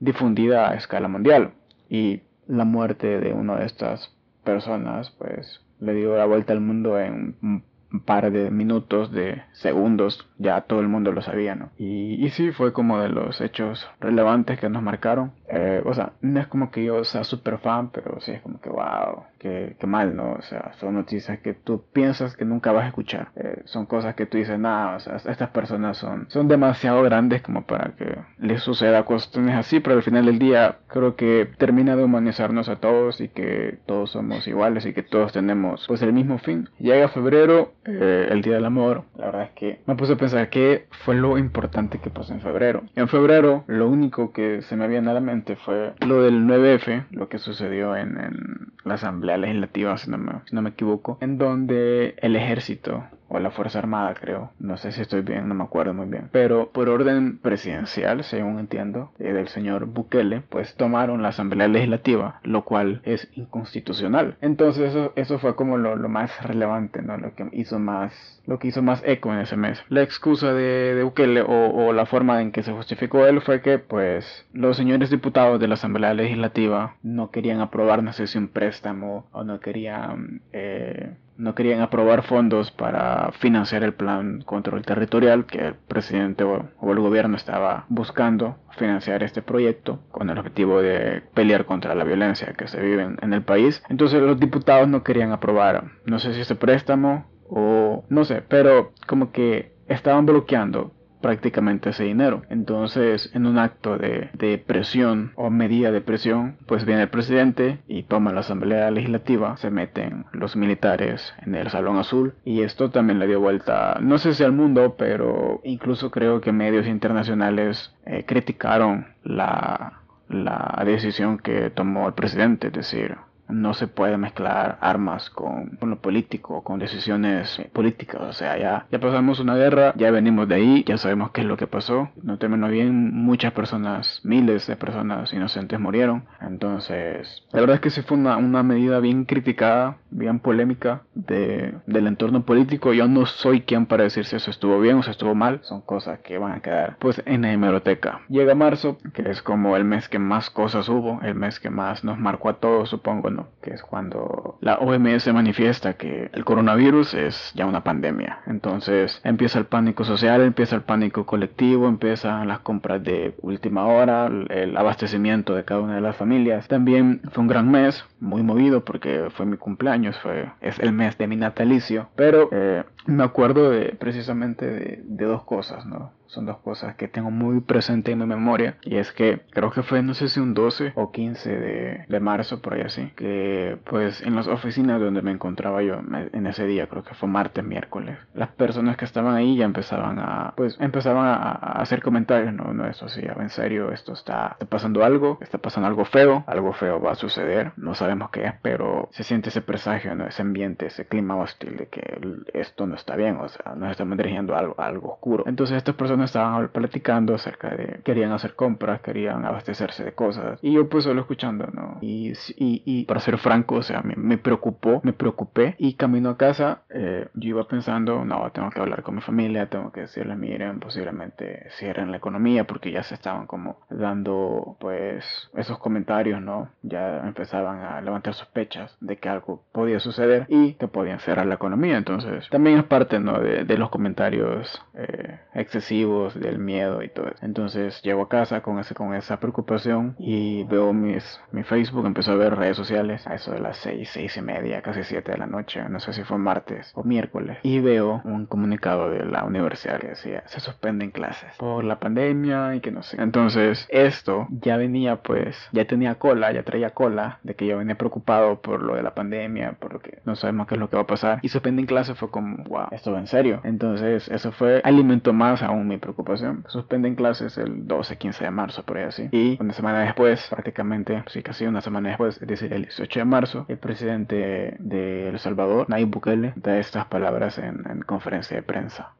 difundida 0.00 0.70
a 0.70 0.76
escala 0.76 1.08
mundial. 1.08 1.52
Y 1.90 2.22
la 2.46 2.64
muerte 2.64 3.20
de 3.20 3.34
una 3.34 3.56
de 3.56 3.66
estas 3.66 4.14
personas, 4.44 5.10
pues 5.10 5.60
le 5.78 5.92
dio 5.92 6.16
la 6.16 6.24
vuelta 6.24 6.54
al 6.54 6.60
mundo 6.60 6.98
en 6.98 7.36
un 7.42 8.00
par 8.06 8.30
de 8.32 8.50
minutos, 8.50 9.12
de 9.12 9.42
segundos, 9.52 10.26
ya 10.38 10.60
todo 10.62 10.80
el 10.80 10.88
mundo 10.88 11.12
lo 11.12 11.22
sabía, 11.22 11.54
¿no? 11.54 11.70
Y, 11.78 12.24
y 12.24 12.30
sí, 12.30 12.52
fue 12.52 12.72
como 12.72 13.00
de 13.00 13.08
los 13.08 13.40
hechos 13.40 13.88
relevantes 14.00 14.58
que 14.58 14.68
nos 14.68 14.82
marcaron. 14.82 15.32
Eh, 15.48 15.82
o 15.84 15.94
sea, 15.94 16.12
no 16.20 16.40
es 16.40 16.46
como 16.46 16.70
que 16.70 16.84
yo 16.84 17.04
sea 17.04 17.24
súper 17.24 17.58
fan, 17.58 17.90
pero 17.90 18.20
sí 18.20 18.32
es 18.32 18.42
como 18.42 18.60
que, 18.60 18.68
wow, 18.68 19.24
qué, 19.38 19.76
mal, 19.86 20.16
¿no? 20.16 20.32
O 20.32 20.42
sea, 20.42 20.72
son 20.80 20.94
noticias 20.94 21.38
que 21.38 21.54
tú 21.54 21.84
piensas 21.92 22.36
que 22.36 22.44
nunca 22.44 22.72
vas 22.72 22.84
a 22.84 22.88
escuchar. 22.88 23.28
Eh, 23.36 23.62
son 23.64 23.86
cosas 23.86 24.14
que 24.14 24.26
tú 24.26 24.38
dices, 24.38 24.58
nada, 24.58 24.96
o 24.96 25.00
sea, 25.00 25.16
estas 25.16 25.50
personas 25.50 25.96
son, 25.96 26.26
son 26.28 26.48
demasiado 26.48 27.02
grandes 27.02 27.42
como 27.42 27.62
para 27.62 27.92
que 27.96 28.18
les 28.38 28.62
suceda 28.62 29.04
cuestiones 29.04 29.54
así, 29.54 29.80
pero 29.80 29.96
al 29.96 30.02
final 30.02 30.26
del 30.26 30.38
día 30.38 30.78
creo 30.88 31.14
que 31.14 31.48
termina 31.58 31.94
de 31.94 32.04
humanizarnos 32.04 32.68
a 32.68 32.76
todos 32.76 33.20
y 33.20 33.28
que 33.28 33.78
todos 33.86 34.10
somos 34.10 34.46
iguales 34.48 34.84
y 34.86 34.92
que 34.92 35.02
todos 35.02 35.32
tenemos 35.32 35.84
pues 35.86 36.02
el 36.02 36.12
mismo 36.12 36.38
fin. 36.38 36.68
Llega 36.78 37.08
febrero, 37.08 37.72
eh, 37.84 38.28
el 38.30 38.42
Día 38.42 38.54
del 38.54 38.64
Amor, 38.64 39.04
la 39.16 39.26
verdad 39.26 39.42
es 39.44 39.50
que 39.50 39.80
me 39.86 39.94
puse 39.94 40.14
a 40.14 40.16
qué 40.50 40.86
fue 41.04 41.14
lo 41.14 41.38
importante 41.38 41.98
que 41.98 42.10
pasó 42.10 42.32
en 42.32 42.40
febrero. 42.40 42.82
En 42.94 43.08
febrero, 43.08 43.64
lo 43.66 43.88
único 43.88 44.32
que 44.32 44.62
se 44.62 44.76
me 44.76 44.88
viene 44.88 45.10
a 45.10 45.14
la 45.14 45.20
mente 45.20 45.56
fue 45.56 45.92
lo 46.06 46.22
del 46.22 46.46
9F, 46.46 47.06
lo 47.10 47.28
que 47.28 47.38
sucedió 47.38 47.96
en, 47.96 48.72
la 48.84 48.94
Asamblea 48.94 49.36
Legislativa, 49.36 49.96
si 49.98 50.10
no, 50.10 50.18
me, 50.18 50.32
si 50.44 50.54
no 50.54 50.62
me 50.62 50.70
equivoco, 50.70 51.18
en 51.20 51.38
donde 51.38 52.14
el 52.18 52.36
ejército 52.36 53.04
o 53.28 53.38
la 53.38 53.50
Fuerza 53.50 53.78
Armada, 53.78 54.14
creo. 54.14 54.50
No 54.58 54.76
sé 54.76 54.92
si 54.92 55.02
estoy 55.02 55.22
bien, 55.22 55.48
no 55.48 55.54
me 55.54 55.64
acuerdo 55.64 55.94
muy 55.94 56.06
bien. 56.06 56.28
Pero 56.32 56.70
por 56.70 56.88
orden 56.88 57.38
presidencial, 57.38 58.24
según 58.24 58.58
entiendo, 58.58 59.12
eh, 59.18 59.32
del 59.32 59.48
señor 59.48 59.86
Bukele, 59.86 60.42
pues 60.48 60.74
tomaron 60.76 61.22
la 61.22 61.28
Asamblea 61.28 61.68
Legislativa, 61.68 62.40
lo 62.42 62.64
cual 62.64 63.00
es 63.04 63.28
inconstitucional. 63.34 64.36
Entonces 64.40 64.90
eso, 64.90 65.12
eso 65.16 65.38
fue 65.38 65.56
como 65.56 65.76
lo, 65.76 65.96
más 66.08 66.30
relevante, 66.42 67.02
¿no? 67.02 67.16
Lo 67.16 67.34
que 67.34 67.48
hizo 67.52 67.78
más, 67.78 68.42
lo 68.46 68.58
que 68.58 68.68
hizo 68.68 68.82
más 68.82 69.02
eco 69.04 69.32
en 69.32 69.40
ese 69.40 69.56
mes. 69.56 69.82
La 69.88 70.02
excusa 70.02 70.52
de, 70.52 71.02
Bukele 71.02 71.42
o, 71.42 71.48
o 71.48 71.92
la 71.92 72.06
forma 72.06 72.40
en 72.42 72.52
que 72.52 72.62
se 72.62 72.72
justificó 72.72 73.26
él 73.26 73.40
fue 73.40 73.60
que, 73.60 73.78
pues, 73.78 74.46
los 74.52 74.76
señores 74.76 75.10
diputados 75.10 75.58
de 75.58 75.68
la 75.68 75.74
Asamblea 75.74 76.14
Legislativa 76.14 76.96
no 77.02 77.30
querían 77.30 77.60
aprobar, 77.60 78.02
no 78.02 78.12
sé 78.12 78.26
si 78.26 78.38
un 78.38 78.48
préstamo 78.48 79.26
o 79.32 79.42
no 79.44 79.58
querían... 79.60 80.42
Eh, 80.52 81.16
no 81.38 81.54
querían 81.54 81.80
aprobar 81.80 82.22
fondos 82.22 82.70
para 82.70 83.32
financiar 83.40 83.82
el 83.82 83.94
plan 83.94 84.42
control 84.42 84.82
territorial 84.82 85.46
que 85.46 85.58
el 85.68 85.74
presidente 85.74 86.44
o, 86.44 86.68
el 86.82 87.00
gobierno 87.00 87.36
estaba 87.36 87.84
buscando 87.88 88.56
financiar 88.76 89.22
este 89.22 89.42
proyecto 89.42 90.00
con 90.10 90.30
el 90.30 90.38
objetivo 90.38 90.80
de 90.80 91.22
pelear 91.34 91.66
contra 91.66 91.94
la 91.94 92.04
violencia 92.04 92.54
que 92.56 92.68
se 92.68 92.80
vive 92.80 93.16
en, 93.20 93.32
el 93.32 93.42
país. 93.42 93.82
Entonces 93.88 94.22
los 94.22 94.38
diputados 94.38 94.88
no 94.88 95.02
querían 95.02 95.32
aprobar, 95.32 95.84
no 96.04 96.18
sé 96.18 96.34
si 96.34 96.40
ese 96.40 96.54
préstamo 96.54 97.26
o 97.48 98.04
no 98.08 98.24
sé, 98.24 98.42
pero 98.48 98.92
como 99.06 99.30
que 99.32 99.72
estaban 99.88 100.26
bloqueando 100.26 100.92
prácticamente 101.20 101.90
ese 101.90 102.04
dinero. 102.04 102.42
Entonces, 102.50 103.30
en 103.34 103.46
un 103.46 103.58
acto 103.58 103.98
de, 103.98 104.30
presión 104.66 105.32
o 105.34 105.50
medida 105.50 105.90
de 105.90 106.00
presión, 106.00 106.56
pues 106.66 106.84
viene 106.84 107.02
el 107.02 107.08
presidente 107.08 107.80
y 107.86 108.04
toma 108.04 108.32
la 108.32 108.40
asamblea 108.40 108.90
legislativa, 108.90 109.56
se 109.56 109.70
meten 109.70 110.24
los 110.32 110.56
militares 110.56 111.34
en 111.44 111.54
el 111.54 111.68
Salón 111.70 111.98
Azul 111.98 112.34
y 112.44 112.62
esto 112.62 112.90
también 112.90 113.18
le 113.18 113.26
dio 113.26 113.40
vuelta, 113.40 113.98
no 114.00 114.18
sé 114.18 114.34
si 114.34 114.44
al 114.44 114.52
mundo, 114.52 114.96
pero 114.96 115.60
incluso 115.64 116.10
creo 116.10 116.40
que 116.40 116.52
medios 116.52 116.86
internacionales 116.86 117.94
eh, 118.04 118.24
criticaron 118.26 119.08
la, 119.22 120.00
la 120.28 120.82
decisión 120.84 121.38
que 121.38 121.70
tomó 121.70 122.08
el 122.08 122.14
presidente, 122.14 122.68
es 122.68 122.72
decir, 122.72 123.16
no 123.48 123.74
se 123.74 123.86
puede 123.86 124.16
mezclar 124.16 124.78
armas 124.80 125.30
con, 125.30 125.78
lo 125.80 126.00
político, 126.00 126.62
con 126.62 126.78
decisiones 126.78 127.60
políticas. 127.72 128.20
O 128.22 128.32
sea, 128.32 128.58
ya, 128.58 128.86
ya 128.90 128.98
pasamos 128.98 129.40
una 129.40 129.54
guerra, 129.56 129.92
ya 129.96 130.10
venimos 130.10 130.48
de 130.48 130.56
ahí, 130.56 130.84
ya 130.84 130.98
sabemos 130.98 131.30
qué 131.30 131.42
es 131.42 131.46
lo 131.46 131.56
que 131.56 131.66
pasó. 131.66 132.10
No 132.22 132.38
terminó 132.38 132.68
bien, 132.68 133.14
muchas 133.14 133.52
personas, 133.52 134.20
miles 134.24 134.66
de 134.66 134.76
personas 134.76 135.32
inocentes 135.32 135.78
murieron. 135.78 136.24
Entonces, 136.40 137.44
la 137.52 137.60
verdad 137.60 137.76
es 137.76 137.80
que 137.80 137.90
sí 137.90 138.02
fue 138.02 138.16
una, 138.16 138.36
una 138.36 138.62
medida 138.62 139.00
bien 139.00 139.24
criticada, 139.24 139.98
bien 140.10 140.40
polémica 140.40 141.02
de, 141.14 141.74
del 141.86 142.06
entorno 142.06 142.44
político. 142.44 142.92
Yo 142.92 143.06
no 143.08 143.26
soy 143.26 143.62
quien 143.62 143.86
para 143.86 144.04
decir 144.04 144.24
si 144.24 144.36
eso 144.36 144.50
estuvo 144.50 144.80
bien 144.80 144.96
o 144.96 145.02
si 145.02 145.10
estuvo 145.10 145.34
mal. 145.34 145.60
Son 145.62 145.80
cosas 145.80 146.20
que 146.20 146.38
van 146.38 146.52
a 146.52 146.60
quedar 146.60 146.96
pues 146.98 147.22
en 147.26 147.42
la 147.42 147.52
hemeroteca. 147.52 148.20
Llega 148.28 148.54
marzo, 148.54 148.98
que 149.14 149.22
es 149.30 149.42
como 149.42 149.76
el 149.76 149.84
mes 149.84 150.08
que 150.08 150.18
más 150.18 150.50
cosas 150.50 150.88
hubo, 150.88 151.20
el 151.22 151.34
mes 151.34 151.60
que 151.60 151.70
más 151.70 152.04
nos 152.04 152.18
marcó 152.18 152.48
a 152.48 152.54
todos, 152.54 152.88
supongo 152.88 153.30
que 153.62 153.70
es 153.70 153.82
cuando 153.82 154.58
la 154.60 154.76
OMS 154.76 155.32
manifiesta 155.32 155.94
que 155.94 156.30
el 156.32 156.44
coronavirus 156.44 157.14
es 157.14 157.52
ya 157.54 157.66
una 157.66 157.84
pandemia. 157.84 158.40
Entonces 158.46 159.20
empieza 159.24 159.58
el 159.58 159.66
pánico 159.66 160.04
social, 160.04 160.42
empieza 160.42 160.76
el 160.76 160.82
pánico 160.82 161.26
colectivo, 161.26 161.88
empiezan 161.88 162.48
las 162.48 162.60
compras 162.60 163.02
de 163.02 163.34
última 163.42 163.86
hora, 163.86 164.30
el 164.50 164.76
abastecimiento 164.76 165.54
de 165.54 165.64
cada 165.64 165.80
una 165.80 165.96
de 165.96 166.00
las 166.00 166.16
familias. 166.16 166.68
También 166.68 167.20
fue 167.32 167.42
un 167.42 167.48
gran 167.48 167.70
mes, 167.70 168.04
muy 168.20 168.42
movido 168.42 168.84
porque 168.84 169.28
fue 169.30 169.46
mi 169.46 169.56
cumpleaños, 169.56 170.18
fue, 170.18 170.50
es 170.60 170.78
el 170.78 170.92
mes 170.92 171.18
de 171.18 171.26
mi 171.26 171.36
natalicio, 171.36 172.08
pero 172.16 172.48
eh, 172.52 172.84
me 173.06 173.24
acuerdo 173.24 173.70
de, 173.70 173.96
precisamente 173.98 174.66
de, 174.66 175.02
de 175.04 175.24
dos 175.24 175.44
cosas, 175.44 175.86
¿no? 175.86 176.12
Son 176.36 176.44
dos 176.44 176.58
cosas 176.58 176.96
que 176.96 177.08
tengo 177.08 177.30
muy 177.30 177.60
presente 177.60 178.12
en 178.12 178.18
mi 178.18 178.26
memoria. 178.26 178.76
Y 178.82 178.96
es 178.96 179.10
que 179.12 179.40
creo 179.50 179.70
que 179.70 179.82
fue, 179.82 180.02
no 180.02 180.12
sé 180.12 180.28
si 180.28 180.38
un 180.38 180.52
12 180.52 180.92
o 180.94 181.10
15 181.10 181.50
de, 181.50 182.04
de 182.06 182.20
marzo, 182.20 182.60
por 182.60 182.74
ahí 182.74 182.82
así, 182.82 183.10
que 183.16 183.78
pues 183.84 184.20
en 184.20 184.36
las 184.36 184.46
oficinas 184.46 185.00
donde 185.00 185.22
me 185.22 185.30
encontraba 185.30 185.82
yo 185.82 185.94
en 186.32 186.46
ese 186.46 186.66
día, 186.66 186.88
creo 186.88 187.02
que 187.02 187.14
fue 187.14 187.28
martes, 187.28 187.64
miércoles, 187.64 188.18
las 188.34 188.50
personas 188.50 188.98
que 188.98 189.06
estaban 189.06 189.34
ahí 189.34 189.56
ya 189.56 189.64
empezaban 189.64 190.18
a, 190.18 190.52
pues 190.56 190.76
empezaban 190.78 191.26
a, 191.26 191.52
hacer 191.80 192.02
comentarios, 192.02 192.52
no, 192.52 192.74
no, 192.74 192.86
eso 192.86 193.08
sí, 193.08 193.22
en 193.24 193.48
serio, 193.48 193.90
esto 193.92 194.12
está, 194.12 194.58
pasando 194.68 195.04
algo, 195.04 195.38
está 195.40 195.56
pasando 195.56 195.88
algo 195.88 196.04
feo, 196.04 196.44
algo 196.46 196.74
feo 196.74 197.00
va 197.00 197.12
a 197.12 197.14
suceder, 197.14 197.72
no 197.76 197.94
sabemos 197.94 198.28
qué 198.30 198.44
es, 198.44 198.54
pero 198.60 199.08
se 199.12 199.22
siente 199.22 199.48
ese 199.48 199.62
presagio, 199.62 200.14
¿no? 200.14 200.26
ese 200.26 200.42
ambiente, 200.42 200.86
ese 200.86 201.06
clima 201.06 201.36
hostil 201.36 201.78
de 201.78 201.86
que 201.86 202.20
esto 202.52 202.86
no 202.86 202.94
está 202.94 203.16
bien, 203.16 203.36
o 203.36 203.48
sea, 203.48 203.74
nos 203.74 203.90
estamos 203.90 204.18
dirigiendo 204.18 204.54
a 204.54 204.58
algo, 204.58 204.74
a 204.78 204.86
algo 204.86 205.12
oscuro. 205.14 205.44
Entonces 205.46 205.78
estas 205.78 205.94
personas 205.94 206.25
estaban 206.26 206.68
platicando 206.68 207.34
acerca 207.34 207.70
de 207.70 208.00
querían 208.04 208.32
hacer 208.32 208.54
compras, 208.54 209.00
querían 209.00 209.44
abastecerse 209.44 210.04
de 210.04 210.12
cosas 210.12 210.58
y 210.62 210.72
yo 210.72 210.88
pues 210.88 211.04
solo 211.04 211.20
escuchando, 211.20 211.66
¿no? 211.72 211.98
Y, 212.00 212.32
y, 212.56 212.82
y 212.84 213.04
para 213.04 213.20
ser 213.20 213.38
franco, 213.38 213.76
o 213.76 213.82
sea, 213.82 214.02
me, 214.02 214.14
me, 214.16 214.38
preocupó, 214.38 215.00
me 215.02 215.12
preocupé 215.12 215.74
y 215.78 215.94
camino 215.94 216.30
a 216.30 216.36
casa 216.36 216.82
eh, 216.90 217.28
yo 217.34 217.48
iba 217.50 217.68
pensando, 217.68 218.24
no, 218.24 218.50
tengo 218.52 218.70
que 218.70 218.80
hablar 218.80 219.02
con 219.02 219.14
mi 219.14 219.20
familia, 219.20 219.68
tengo 219.68 219.92
que 219.92 220.02
decirles, 220.02 220.36
miren, 220.36 220.80
posiblemente 220.80 221.68
cierren 221.78 222.10
la 222.10 222.18
economía 222.18 222.64
porque 222.64 222.92
ya 222.92 223.02
se 223.02 223.14
estaban 223.14 223.46
como 223.46 223.78
dando 223.90 224.76
pues 224.80 225.50
esos 225.54 225.78
comentarios, 225.78 226.40
¿no? 226.40 226.70
Ya 226.82 227.20
empezaban 227.26 227.80
a 227.80 228.00
levantar 228.00 228.34
sospechas 228.34 228.96
de 229.00 229.16
que 229.16 229.28
algo 229.28 229.62
podía 229.72 230.00
suceder 230.00 230.46
y 230.48 230.74
que 230.74 230.88
podían 230.88 231.20
cerrar 231.20 231.46
la 231.46 231.54
economía, 231.54 231.96
entonces 231.96 232.48
también 232.50 232.78
es 232.78 232.84
parte, 232.84 233.18
¿no? 233.18 233.40
De, 233.40 233.64
de 233.64 233.78
los 233.78 233.90
comentarios 233.90 234.82
eh, 234.94 235.40
excesivos 235.54 236.05
del 236.34 236.58
miedo 236.58 237.02
y 237.02 237.08
todo 237.08 237.26
eso. 237.28 237.38
Entonces 237.42 238.00
llego 238.02 238.22
a 238.22 238.28
casa 238.28 238.62
con, 238.62 238.78
ese, 238.78 238.94
con 238.94 239.14
esa 239.14 239.40
preocupación 239.40 240.14
y 240.18 240.64
veo 240.64 240.92
mis, 240.92 241.40
mi 241.52 241.62
Facebook, 241.62 242.06
empezó 242.06 242.32
a 242.32 242.36
ver 242.36 242.56
redes 242.56 242.76
sociales 242.76 243.26
a 243.26 243.34
eso 243.34 243.52
de 243.52 243.60
las 243.60 243.76
6, 243.78 244.08
6 244.12 244.36
y 244.36 244.42
media, 244.42 244.82
casi 244.82 245.02
7 245.02 245.32
de 245.32 245.38
la 245.38 245.46
noche, 245.46 245.82
no 245.88 246.00
sé 246.00 246.12
si 246.12 246.22
fue 246.22 246.38
martes 246.38 246.92
o 246.94 247.02
miércoles, 247.04 247.58
y 247.62 247.80
veo 247.80 248.20
un 248.24 248.46
comunicado 248.46 249.10
de 249.10 249.24
la 249.24 249.44
universidad 249.44 249.98
que 249.98 250.08
decía 250.08 250.42
se 250.46 250.60
suspenden 250.60 251.10
clases 251.10 251.54
por 251.58 251.84
la 251.84 251.98
pandemia 251.98 252.74
y 252.74 252.80
que 252.80 252.90
no 252.90 253.02
sé. 253.02 253.20
Entonces 253.20 253.86
esto 253.90 254.46
ya 254.50 254.76
venía 254.76 255.16
pues, 255.16 255.56
ya 255.72 255.84
tenía 255.86 256.16
cola, 256.16 256.52
ya 256.52 256.62
traía 256.62 256.90
cola 256.90 257.38
de 257.42 257.54
que 257.54 257.66
yo 257.66 257.78
venía 257.78 257.96
preocupado 257.96 258.60
por 258.60 258.82
lo 258.82 258.94
de 258.94 259.02
la 259.02 259.14
pandemia, 259.14 259.72
por 259.78 259.92
lo 259.94 260.00
que 260.00 260.18
no 260.24 260.36
sabemos 260.36 260.66
qué 260.66 260.74
es 260.74 260.80
lo 260.80 260.88
que 260.88 260.96
va 260.96 261.02
a 261.02 261.06
pasar 261.06 261.40
y 261.42 261.48
suspenden 261.48 261.86
clases 261.86 262.18
fue 262.18 262.30
como, 262.30 262.62
wow, 262.64 262.88
esto 262.90 263.12
va 263.12 263.18
en 263.18 263.26
serio. 263.26 263.60
Entonces 263.64 264.28
eso 264.28 264.52
fue, 264.52 264.80
alimentó 264.84 265.32
más 265.32 265.62
aún 265.62 265.88
mi 265.88 265.95
preocupación. 265.98 266.64
Suspenden 266.68 267.14
clases 267.14 267.58
el 267.58 267.86
12, 267.86 268.16
15 268.16 268.44
de 268.44 268.50
marzo, 268.50 268.82
por 268.84 268.98
ahí 268.98 269.04
así. 269.04 269.28
Y 269.32 269.56
una 269.60 269.72
semana 269.72 270.00
después, 270.00 270.46
prácticamente, 270.50 271.22
sí, 271.28 271.42
casi 271.42 271.66
una 271.66 271.80
semana 271.80 272.10
después, 272.10 272.40
es 272.40 272.48
decir, 272.48 272.72
el 272.72 272.82
18 272.82 273.20
de 273.20 273.24
marzo, 273.24 273.66
el 273.68 273.78
presidente 273.78 274.76
de 274.78 275.28
El 275.28 275.38
Salvador, 275.38 275.88
Nayib 275.88 276.08
Bukele, 276.08 276.52
da 276.56 276.78
estas 276.78 277.06
palabras 277.06 277.58
en, 277.58 278.02
conferencia 278.06 278.56
de 278.56 278.62
prensa. 278.62 279.14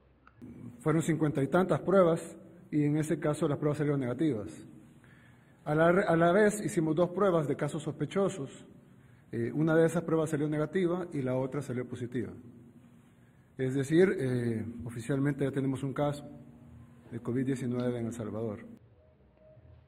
Fueron 0.81 1.03
cincuenta 1.03 1.43
y 1.43 1.49
tantas 1.49 1.81
pruebas 1.81 2.37
y 2.71 2.85
en 2.85 2.97
ese 2.97 3.19
caso 3.19 3.49
las 3.49 3.59
pruebas 3.59 3.79
salieron 3.79 4.01
negativas. 4.01 4.49
A 5.65 5.75
la, 5.75 5.89
a 5.89 6.17
la 6.17 6.33
vez 6.33 6.61
hicimos 6.61 6.95
dos 6.95 7.11
pruebas 7.11 7.49
de 7.49 7.57
casos 7.57 7.83
sospechosos. 7.83 8.67
Eh, 9.33 9.51
una 9.53 9.75
de 9.75 9.87
esas 9.87 10.05
pruebas 10.05 10.31
salió 10.31 10.49
negativa 10.49 11.07
y 11.13 11.23
la 11.23 11.35
otra 11.35 11.61
salió 11.61 11.89
positiva. 11.89 12.33
Es 13.59 13.75
decir, 13.75 14.15
eh, 14.19 14.65
oficialmente 14.85 15.45
ya 15.45 15.51
tenemos 15.51 15.83
un 15.83 15.95
caso 15.95 16.25
de 17.17 17.23
COVID-19 17.23 17.97
en 17.97 18.07
El 18.07 18.13
Salvador. 18.13 18.59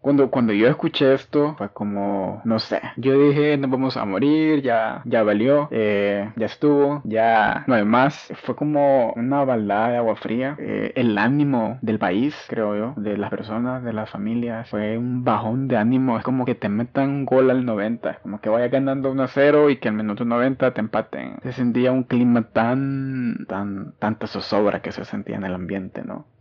Cuando, 0.01 0.31
cuando 0.31 0.53
yo 0.53 0.69
escuché 0.69 1.13
esto, 1.13 1.57
fue 1.59 1.71
como, 1.71 2.41
no 2.45 2.61
sé, 2.61 2.81
yo 2.97 3.19
dije, 3.19 3.59
nos 3.59 3.69
vamos 3.69 3.97
a 3.97 4.05
morir, 4.05 4.63
ya, 4.63 5.03
ya 5.05 5.25
valió, 5.25 5.69
eh, 5.73 6.31
ya 6.37 6.47
estuvo, 6.47 7.03
ya 7.05 7.65
no 7.67 7.75
hay 7.75 7.85
más. 7.85 8.33
Fue 8.45 8.55
como 8.55 9.13
una 9.15 9.45
balada 9.45 9.91
de 9.91 9.97
agua 9.97 10.15
fría. 10.15 10.57
Eh, 10.61 10.93
el 10.95 11.19
ánimo 11.19 11.79
del 11.83 11.99
país, 11.99 12.35
creo 12.49 12.77
yo, 12.77 12.95
de 12.97 13.19
las 13.19 13.29
personas, 13.29 13.83
de 13.83 13.93
las 13.93 14.09
familias, 14.09 14.71
fue 14.71 14.97
un 14.97 15.25
bajón 15.25 15.67
de 15.67 15.77
ánimo. 15.77 16.17
Es 16.17 16.25
como 16.25 16.45
que 16.45 16.55
te 16.55 16.69
metan 16.69 17.11
un 17.11 17.25
gol 17.27 17.51
al 17.51 17.67
90, 17.67 18.21
como 18.23 18.41
que 18.41 18.49
vaya 18.49 18.69
ganando 18.69 19.11
1 19.11 19.23
a 19.25 19.29
0 19.29 19.69
y 19.69 19.79
que 19.79 19.89
al 19.89 19.95
minuto 19.95 20.25
90 20.25 20.73
te 20.75 20.81
empaten. 20.81 21.39
Se 21.43 21.53
sentía 21.53 21.91
un 21.91 22.05
clima 22.05 22.45
tan, 22.53 23.47
tan, 23.49 23.95
tanta 23.99 24.29
zozobra 24.29 24.81
que 24.81 24.93
se 24.93 25.05
sentía 25.05 25.37
en 25.37 25.45
el 25.45 25.55
ambiente, 25.55 26.03
¿no? 26.05 26.38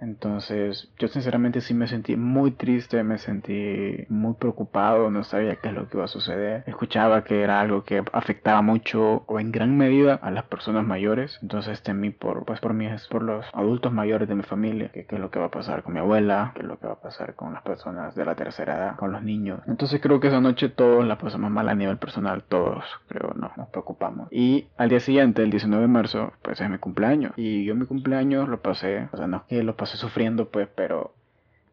Entonces, 0.00 0.90
yo 0.98 1.08
sinceramente 1.08 1.60
sí 1.60 1.74
me 1.74 1.86
sentí 1.86 2.16
muy 2.16 2.52
triste, 2.52 3.02
me 3.04 3.18
sentí 3.18 4.06
muy 4.08 4.34
preocupado, 4.34 5.10
no 5.10 5.24
sabía 5.24 5.56
qué 5.56 5.68
es 5.68 5.74
lo 5.74 5.88
que 5.88 5.96
iba 5.96 6.04
a 6.04 6.08
suceder. 6.08 6.64
Escuchaba 6.66 7.24
que 7.24 7.42
era 7.42 7.60
algo 7.60 7.84
que 7.84 8.02
afectaba 8.12 8.62
mucho 8.62 9.24
o 9.26 9.40
en 9.40 9.52
gran 9.52 9.76
medida 9.76 10.14
a 10.14 10.30
las 10.30 10.44
personas 10.44 10.84
mayores. 10.84 11.38
Entonces 11.42 11.82
temí 11.82 12.10
por, 12.10 12.44
pues 12.44 12.60
por 12.60 12.74
mí, 12.74 12.88
por 13.10 13.22
los 13.22 13.46
adultos 13.52 13.92
mayores 13.92 14.28
de 14.28 14.34
mi 14.34 14.42
familia, 14.42 14.88
que 14.88 15.06
qué 15.06 15.16
es 15.16 15.20
lo 15.20 15.30
que 15.30 15.38
va 15.38 15.46
a 15.46 15.50
pasar 15.50 15.82
con 15.82 15.94
mi 15.94 16.00
abuela, 16.00 16.52
qué 16.54 16.62
es 16.62 16.68
lo 16.68 16.78
que 16.78 16.86
va 16.86 16.94
a 16.94 17.00
pasar 17.00 17.34
con 17.34 17.52
las 17.52 17.62
personas 17.62 18.14
de 18.14 18.24
la 18.24 18.34
tercera 18.34 18.76
edad, 18.76 18.96
con 18.96 19.12
los 19.12 19.22
niños. 19.22 19.60
Entonces 19.66 20.00
creo 20.00 20.20
que 20.20 20.28
esa 20.28 20.40
noche 20.40 20.68
todos 20.68 21.04
la 21.04 21.18
pasamos 21.18 21.50
mal 21.50 21.68
a 21.68 21.74
nivel 21.74 21.98
personal, 21.98 22.42
todos, 22.44 22.84
creo, 23.08 23.34
no, 23.34 23.52
nos 23.56 23.68
preocupamos. 23.68 24.28
Y 24.30 24.68
al 24.76 24.88
día 24.88 25.00
siguiente, 25.00 25.42
el 25.42 25.50
19 25.50 25.82
de 25.82 25.88
marzo, 25.88 26.32
pues 26.42 26.60
es 26.60 26.70
mi 26.70 26.78
cumpleaños. 26.78 27.32
Y 27.36 27.64
yo 27.64 27.74
mi 27.74 27.86
cumpleaños 27.86 28.48
lo 28.48 28.60
pasé, 28.60 29.08
o 29.12 29.16
sea, 29.16 29.26
no 29.26 29.38
es 29.38 29.42
que 29.44 29.62
lo 29.62 29.76
pasé 29.90 30.00
sufriendo, 30.00 30.48
pues, 30.50 30.68
pero 30.74 31.14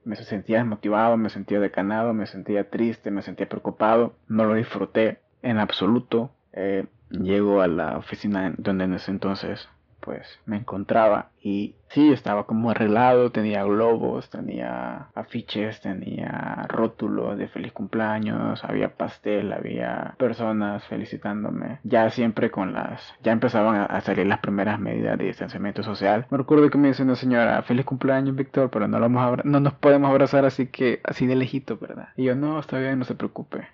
me 0.04 0.16
sentía 0.16 0.58
desmotivado, 0.58 1.18
me 1.18 1.30
sentía 1.30 1.60
decanado, 1.60 2.14
me 2.14 2.26
sentía 2.26 2.70
triste, 2.70 3.12
me 3.12 3.22
sentía 3.22 3.48
preocupado, 3.48 4.16
no 4.28 4.46
lo 4.46 4.56
disfruté 4.56 5.20
en 5.44 5.60
absoluto. 5.60 6.32
Eh, 6.54 6.88
llego 7.12 7.62
a 7.62 7.68
la 7.68 7.98
oficina 7.98 8.54
donde 8.58 8.86
en 8.86 8.94
ese 8.94 9.12
entonces 9.12 9.70
pues 10.08 10.40
me 10.46 10.56
encontraba 10.56 11.32
y 11.42 11.76
sí, 11.90 12.14
estaba 12.14 12.46
como 12.46 12.72
arreglado, 12.72 13.30
tenía 13.30 13.66
globos, 13.66 14.30
tenía 14.30 15.08
afiches, 15.14 15.82
tenía 15.82 16.66
rótulos 16.70 17.38
de 17.38 17.50
feliz 17.50 17.74
cumpleaños, 17.74 18.64
había 18.64 18.96
pastel, 18.96 19.52
había 19.52 20.16
personas 20.18 20.86
felicitándome, 20.86 21.80
ya 21.84 22.10
siempre 22.10 22.50
con 22.50 22.72
las, 22.72 23.16
ya 23.22 23.34
empezaban 23.34 23.86
a 23.90 24.00
salir 24.00 24.28
las 24.28 24.40
primeras 24.40 24.80
medidas 24.80 25.18
de 25.18 25.26
distanciamiento 25.26 25.84
social. 25.84 26.26
Me 26.30 26.38
recuerdo 26.38 26.70
que 26.70 26.78
me 26.78 26.88
dice 26.88 27.04
una 27.04 27.16
señora, 27.16 27.62
feliz 27.64 27.86
cumpleaños 27.86 28.34
Víctor, 28.34 28.70
pero 28.70 28.88
no, 28.88 29.00
lo 29.00 29.10
vamos 29.10 29.40
a 29.40 29.42
no 29.44 29.60
nos 29.60 29.74
podemos 29.74 30.10
abrazar 30.10 30.46
así 30.46 30.68
que, 30.68 31.02
así 31.04 31.28
de 31.28 31.36
lejito, 31.36 31.78
¿verdad? 31.78 32.08
Y 32.16 32.24
yo, 32.24 32.36
no, 32.36 32.62
está 32.62 32.80
bien, 32.80 32.98
no 32.98 33.04
se 33.04 33.16
preocupe. 33.16 33.68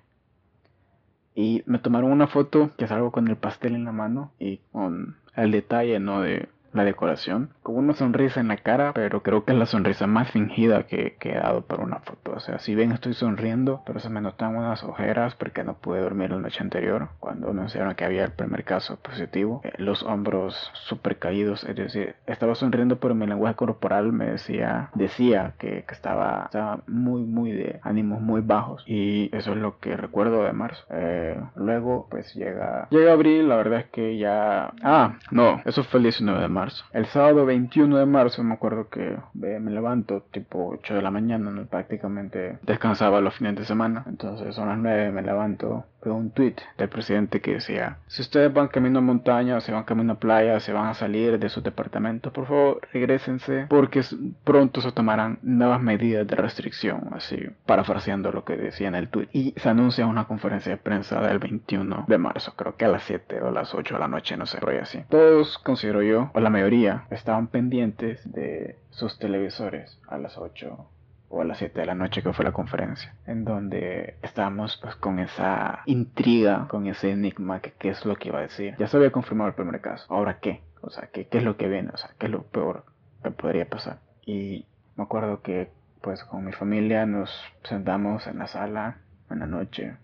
Y 1.36 1.64
me 1.66 1.80
tomaron 1.80 2.12
una 2.12 2.28
foto 2.28 2.72
que 2.78 2.88
salgo 2.88 3.12
con 3.12 3.28
el 3.28 3.36
pastel 3.38 3.76
en 3.76 3.86
la 3.86 3.92
mano 3.92 4.32
y 4.40 4.58
con 4.72 5.18
el 5.36 5.52
detalle, 5.52 6.00
¿no? 6.00 6.22
De 6.22 6.48
la 6.74 6.84
decoración, 6.84 7.50
con 7.62 7.78
una 7.78 7.94
sonrisa 7.94 8.40
en 8.40 8.48
la 8.48 8.58
cara, 8.58 8.92
pero 8.94 9.22
creo 9.22 9.46
que 9.46 9.54
es 9.54 9.58
la 9.58 9.66
sonrisa 9.66 10.08
más 10.08 10.32
fingida 10.32 10.84
que, 10.84 11.16
he 11.24 11.36
dado 11.36 11.62
para 11.62 11.84
una 11.84 12.00
foto. 12.00 12.34
O 12.36 12.40
sea, 12.40 12.60
si 12.60 12.76
bien 12.76 12.92
estoy 12.92 13.14
sonriendo, 13.14 13.82
pero 13.86 14.00
se 14.00 14.10
me 14.10 14.22
notan 14.22 14.56
unas 14.56 14.84
ojeras 14.84 15.36
porque 15.36 15.64
no 15.64 15.76
pude 15.76 16.02
dormir 16.02 16.32
la 16.32 16.40
noche 16.40 16.62
anterior, 16.62 17.10
cuando 17.20 17.50
anunciaron 17.50 17.96
que 17.96 18.06
había 18.06 18.26
el 18.26 18.32
primer 18.32 18.64
caso 18.64 18.98
positivo. 18.98 19.62
Eh, 19.64 19.72
los 19.78 20.04
hombros 20.04 20.72
súper 20.74 21.18
caídos, 21.18 21.64
es 21.64 21.76
decir, 21.76 22.16
estaba 22.26 22.56
sonriendo, 22.56 22.98
pero 23.00 23.16
mi 23.16 23.26
lenguaje 23.26 23.56
corporal 23.56 24.12
me 24.12 24.26
decía, 24.26 24.90
decía 24.96 25.54
que, 25.60 25.86
estaba, 25.90 26.44
estaba 26.46 26.80
muy, 26.88 27.22
muy 27.22 27.52
de 27.52 27.80
ánimos 27.84 28.22
muy 28.22 28.42
bajos. 28.42 28.84
Y 28.88 29.30
eso 29.36 29.52
es 29.52 29.58
lo 29.58 29.80
que 29.80 29.96
recuerdo 29.96 30.44
de 30.44 30.54
marzo. 30.54 30.84
Eh, 30.90 31.40
luego, 31.56 32.08
pues 32.10 32.34
llega, 32.34 32.88
llega 32.90 33.14
abril, 33.14 33.48
la 33.48 33.56
verdad 33.58 33.80
es 33.82 33.86
que 33.88 34.18
ya... 34.18 34.74
Ah, 34.82 35.18
no, 35.32 35.62
eso 35.66 35.84
fue 35.84 36.00
el 36.00 36.04
19 36.04 36.42
de 36.42 36.48
marzo 36.48 36.63
el 36.94 37.06
sábado 37.08 37.46
21 37.46 37.98
de 37.98 38.06
marzo 38.06 38.44
me 38.44 38.54
acuerdo 38.54 38.90
que 38.90 39.18
me 39.34 39.72
levanto 39.72 40.24
tipo 40.32 40.70
8 40.80 40.96
de 40.96 41.02
la 41.02 41.12
mañana, 41.12 41.52
¿no? 41.52 41.66
prácticamente 41.66 42.60
descansaba 42.62 43.22
los 43.22 43.36
fines 43.36 43.56
de 43.56 43.66
semana. 43.66 44.04
Entonces 44.08 44.56
son 44.56 44.70
las 44.70 44.78
9, 44.78 45.12
me 45.12 45.22
levanto, 45.22 45.86
veo 46.04 46.16
un 46.16 46.32
tweet 46.32 46.56
del 46.78 46.90
presidente 46.90 47.42
que 47.42 47.54
decía, 47.54 47.98
si 48.08 48.22
ustedes 48.22 48.54
van 48.54 48.68
camino 48.68 49.00
a 49.00 49.02
montaña, 49.02 49.60
se 49.62 49.72
van 49.72 49.84
camino 49.84 50.14
a 50.14 50.20
playa, 50.20 50.60
se 50.60 50.74
van 50.74 50.88
a 50.88 50.94
salir 50.94 51.40
de 51.40 51.50
sus 51.50 51.64
departamentos, 51.64 52.32
por 52.32 52.48
favor 52.48 52.82
regresense 52.92 53.68
porque 53.70 54.02
pronto 54.44 54.82
se 54.82 54.92
tomarán 54.92 55.40
nuevas 55.42 55.82
medidas 55.82 56.28
de 56.28 56.36
restricción, 56.36 57.10
así 57.14 57.38
parafraseando 57.66 58.32
lo 58.32 58.44
que 58.44 58.58
decía 58.58 58.88
en 58.88 58.96
el 58.96 59.10
tweet. 59.10 59.30
Y 59.32 59.54
se 59.58 59.70
anuncia 59.70 60.06
una 60.06 60.26
conferencia 60.26 60.72
de 60.72 60.78
prensa 60.78 61.22
del 61.22 61.40
21 61.40 62.06
de 62.08 62.18
marzo, 62.18 62.54
creo 62.56 62.76
que 62.76 62.86
a 62.86 62.90
las 62.90 63.04
7 63.04 63.42
o 63.42 63.48
a 63.48 63.52
las 63.52 63.74
8 63.74 63.96
de 63.96 64.00
la 64.00 64.08
noche, 64.08 64.38
no 64.38 64.46
sé, 64.46 64.60
pero 64.60 64.82
así. 64.82 65.04
Todos 65.10 65.58
considero 65.60 66.02
yo, 66.02 66.32
o 66.34 66.40
la 66.40 66.50
mayoría, 66.54 67.06
estaban 67.10 67.48
pendientes 67.48 68.22
de 68.32 68.78
sus 68.92 69.18
televisores 69.20 70.00
a 70.08 70.18
las 70.18 70.38
8 70.38 70.88
o 71.30 71.42
a 71.42 71.46
las 71.46 71.58
7 71.58 71.80
de 71.80 71.86
la 71.88 71.96
noche 71.96 72.22
que 72.22 72.32
fue 72.32 72.46
la 72.46 72.52
conferencia, 72.52 73.16
en 73.26 73.44
donde 73.44 74.18
estábamos 74.22 74.78
pues 74.82 74.96
con 74.96 75.18
esa 75.20 75.82
intriga, 75.88 76.68
con 76.70 76.86
ese 76.86 77.12
enigma 77.12 77.60
que 77.60 77.72
qué 77.72 77.90
es 77.90 78.06
lo 78.06 78.16
que 78.16 78.30
iba 78.30 78.38
a 78.38 78.44
decir. 78.44 78.76
Ya 78.78 78.88
se 78.88 78.98
había 78.98 79.12
confirmado 79.12 79.50
el 79.50 79.56
primer 79.56 79.82
caso, 79.82 80.06
ahora 80.14 80.40
qué, 80.40 80.62
o 80.82 80.92
sea, 80.92 81.10
qué, 81.12 81.28
qué 81.28 81.40
es 81.40 81.44
lo 81.44 81.58
que 81.58 81.68
viene, 81.68 81.90
o 81.92 81.98
sea, 81.98 82.12
qué 82.20 82.28
es 82.28 82.32
lo 82.32 82.44
peor 82.44 82.86
que 83.24 83.32
podría 83.32 83.68
pasar. 83.68 83.98
Y 84.26 84.68
me 84.96 85.04
acuerdo 85.04 85.42
que 85.42 85.72
pues 86.02 86.24
con 86.24 86.46
mi 86.46 86.52
familia 86.52 87.06
nos 87.08 87.32
sentamos 87.64 88.28
en 88.28 88.38
la 88.38 88.48
sala 88.48 88.98
en 89.32 89.40
la 89.40 89.48
noche, 89.48 89.96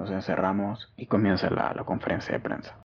nos 0.00 0.10
encerramos 0.10 0.92
y 0.96 1.06
comienza 1.06 1.50
la, 1.50 1.72
la 1.72 1.84
conferencia 1.84 2.34
de 2.34 2.40
prensa. 2.40 2.83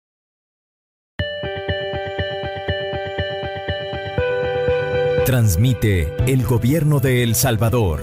Transmite 5.30 6.16
el 6.26 6.44
gobierno 6.44 7.00
de 7.00 7.22
El 7.22 7.36
Salvador. 7.36 8.00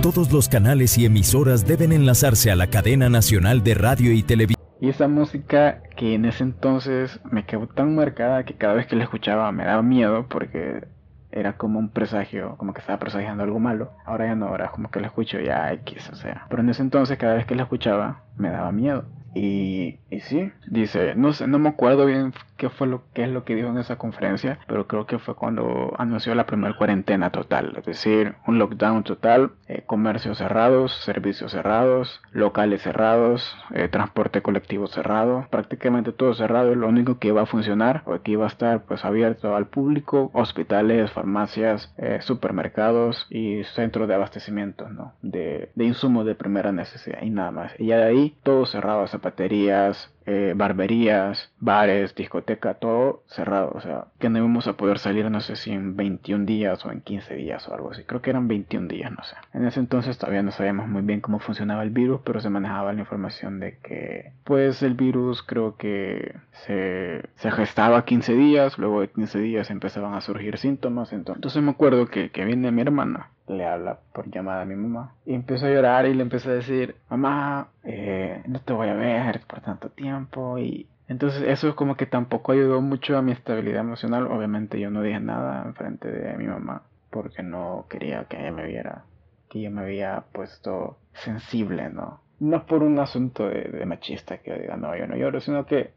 Todos 0.00 0.30
los 0.30 0.48
canales 0.48 0.96
y 0.96 1.06
emisoras 1.06 1.66
deben 1.66 1.90
enlazarse 1.90 2.52
a 2.52 2.54
la 2.54 2.68
cadena 2.68 3.08
nacional 3.08 3.64
de 3.64 3.74
radio 3.74 4.12
y 4.12 4.22
televisión. 4.22 4.64
Y 4.80 4.90
esa 4.90 5.08
música 5.08 5.82
que 5.96 6.14
en 6.14 6.24
ese 6.26 6.44
entonces 6.44 7.18
me 7.32 7.44
quedó 7.46 7.66
tan 7.66 7.96
marcada 7.96 8.44
que 8.44 8.54
cada 8.54 8.74
vez 8.74 8.86
que 8.86 8.94
la 8.94 9.02
escuchaba 9.02 9.50
me 9.50 9.64
daba 9.64 9.82
miedo 9.82 10.28
porque 10.28 10.86
era 11.32 11.56
como 11.56 11.80
un 11.80 11.88
presagio, 11.88 12.54
como 12.58 12.74
que 12.74 12.80
estaba 12.80 13.00
presagiando 13.00 13.42
algo 13.42 13.58
malo. 13.58 13.90
Ahora 14.06 14.26
ya 14.26 14.36
no, 14.36 14.46
ahora 14.46 14.70
como 14.70 14.92
que 14.92 15.00
la 15.00 15.08
escucho 15.08 15.40
ya 15.40 15.72
X, 15.72 16.10
o 16.12 16.14
sea. 16.14 16.46
Pero 16.48 16.62
en 16.62 16.68
ese 16.68 16.82
entonces 16.82 17.18
cada 17.18 17.34
vez 17.34 17.44
que 17.44 17.56
la 17.56 17.64
escuchaba 17.64 18.22
me 18.36 18.50
daba 18.50 18.70
miedo. 18.70 19.04
Y, 19.34 19.98
y 20.10 20.20
sí, 20.20 20.52
dice, 20.68 21.16
no 21.16 21.32
sé, 21.32 21.48
no 21.48 21.58
me 21.58 21.70
acuerdo 21.70 22.06
bien 22.06 22.32
qué 22.56 22.70
fue 22.70 22.86
lo 22.86 23.02
que 23.12 23.24
es 23.24 23.28
lo 23.28 23.44
que 23.44 23.54
dijo 23.54 23.68
en 23.68 23.78
esa 23.78 23.96
conferencia, 23.96 24.58
pero 24.66 24.86
creo 24.86 25.06
que 25.06 25.18
fue 25.18 25.34
cuando 25.34 25.92
anunció 25.98 26.34
la 26.34 26.46
primera 26.46 26.76
cuarentena 26.76 27.30
total, 27.30 27.74
es 27.76 27.84
decir, 27.84 28.34
un 28.46 28.58
lockdown 28.58 29.02
total, 29.04 29.52
eh, 29.68 29.82
comercios 29.86 30.38
cerrados, 30.38 30.92
servicios 31.04 31.52
cerrados, 31.52 32.20
locales 32.32 32.82
cerrados, 32.82 33.56
eh, 33.74 33.88
transporte 33.88 34.42
colectivo 34.42 34.86
cerrado, 34.86 35.46
prácticamente 35.50 36.12
todo 36.12 36.34
cerrado, 36.34 36.74
lo 36.74 36.88
único 36.88 37.18
que 37.18 37.28
iba 37.28 37.42
a 37.42 37.46
funcionar 37.46 38.02
o 38.06 38.20
que 38.20 38.32
iba 38.32 38.44
a 38.44 38.48
estar 38.48 38.84
pues 38.84 39.04
abierto 39.04 39.56
al 39.56 39.66
público, 39.66 40.30
hospitales, 40.32 41.10
farmacias, 41.12 41.92
eh, 41.98 42.18
supermercados 42.22 43.26
y 43.30 43.64
centros 43.74 44.08
de 44.08 44.14
abastecimiento, 44.14 44.88
¿no? 44.88 45.14
De, 45.22 45.70
de 45.74 45.84
insumos 45.84 46.26
de 46.26 46.34
primera 46.34 46.72
necesidad 46.72 47.22
y 47.22 47.30
nada 47.30 47.50
más. 47.50 47.72
Y 47.78 47.86
ya 47.86 47.98
de 47.98 48.04
ahí 48.04 48.36
todo 48.42 48.66
cerrado, 48.66 49.06
zapaterías, 49.06 50.13
eh, 50.26 50.54
barberías, 50.56 51.52
bares, 51.60 52.14
discoteca, 52.14 52.74
todo 52.74 53.22
cerrado. 53.26 53.72
O 53.74 53.80
sea, 53.80 54.06
que 54.18 54.28
no 54.28 54.38
íbamos 54.38 54.66
a 54.66 54.74
poder 54.74 54.98
salir, 54.98 55.30
no 55.30 55.40
sé 55.40 55.56
si 55.56 55.70
en 55.70 55.96
21 55.96 56.46
días 56.46 56.84
o 56.84 56.90
en 56.90 57.00
15 57.00 57.34
días 57.34 57.68
o 57.68 57.74
algo 57.74 57.90
así. 57.90 58.04
Creo 58.04 58.22
que 58.22 58.30
eran 58.30 58.48
21 58.48 58.88
días, 58.88 59.12
no 59.12 59.22
sé. 59.24 59.36
En 59.52 59.66
ese 59.66 59.80
entonces 59.80 60.18
todavía 60.18 60.42
no 60.42 60.50
sabíamos 60.50 60.88
muy 60.88 61.02
bien 61.02 61.20
cómo 61.20 61.38
funcionaba 61.38 61.82
el 61.82 61.90
virus, 61.90 62.20
pero 62.24 62.40
se 62.40 62.50
manejaba 62.50 62.92
la 62.92 63.00
información 63.00 63.60
de 63.60 63.78
que, 63.78 64.32
pues, 64.44 64.82
el 64.82 64.94
virus 64.94 65.42
creo 65.42 65.76
que 65.76 66.36
se, 66.66 67.22
se 67.36 67.50
gestaba 67.50 68.04
15 68.04 68.34
días, 68.34 68.78
luego 68.78 69.00
de 69.00 69.08
15 69.08 69.38
días 69.38 69.70
empezaban 69.70 70.14
a 70.14 70.20
surgir 70.20 70.58
síntomas. 70.58 71.12
Entonces, 71.12 71.62
me 71.62 71.70
acuerdo 71.70 72.06
que, 72.06 72.30
que 72.30 72.44
viene 72.44 72.70
mi 72.70 72.82
hermana 72.82 73.30
le 73.46 73.64
habla 73.66 73.98
por 74.12 74.30
llamada 74.30 74.62
a 74.62 74.64
mi 74.64 74.74
mamá. 74.74 75.14
Y 75.26 75.34
empezó 75.34 75.66
a 75.66 75.70
llorar 75.70 76.06
y 76.06 76.14
le 76.14 76.22
empezó 76.22 76.50
a 76.50 76.54
decir, 76.54 76.96
mamá, 77.10 77.68
eh, 77.82 78.42
no 78.46 78.60
te 78.60 78.72
voy 78.72 78.88
a 78.88 78.94
ver 78.94 79.42
por 79.46 79.60
tanto 79.60 79.90
tiempo. 79.90 80.58
Y 80.58 80.88
entonces 81.08 81.42
eso 81.42 81.68
es 81.68 81.74
como 81.74 81.96
que 81.96 82.06
tampoco 82.06 82.52
ayudó 82.52 82.80
mucho 82.80 83.16
a 83.16 83.22
mi 83.22 83.32
estabilidad 83.32 83.80
emocional. 83.80 84.26
Obviamente 84.28 84.80
yo 84.80 84.90
no 84.90 85.02
dije 85.02 85.20
nada 85.20 85.62
en 85.64 85.74
frente 85.74 86.10
de 86.10 86.36
mi 86.36 86.46
mamá 86.46 86.82
porque 87.10 87.44
no 87.44 87.86
quería 87.88 88.24
que 88.24 88.40
ella 88.40 88.50
me 88.50 88.66
viera, 88.66 89.04
que 89.48 89.60
yo 89.60 89.70
me 89.70 89.82
había 89.82 90.24
puesto 90.32 90.98
sensible, 91.12 91.88
¿no? 91.88 92.20
No 92.40 92.66
por 92.66 92.82
un 92.82 92.98
asunto 92.98 93.48
de, 93.48 93.86
machista 93.86 94.38
que 94.38 94.52
diga, 94.52 94.76
no, 94.76 94.96
yo 94.96 95.06
no 95.06 95.14
lloro, 95.14 95.40
sino 95.40 95.64
que 95.64 95.92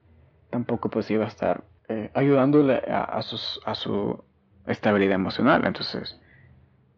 tampoco 0.51 0.91
pues 0.91 1.09
iba 1.09 1.25
a 1.25 1.27
estar 1.27 1.63
eh, 1.89 2.11
ayudándole 2.13 2.83
a, 2.87 3.03
a, 3.03 3.17
a 3.17 3.75
su 3.75 4.23
estabilidad 4.67 5.15
emocional. 5.15 5.65
Entonces 5.65 6.21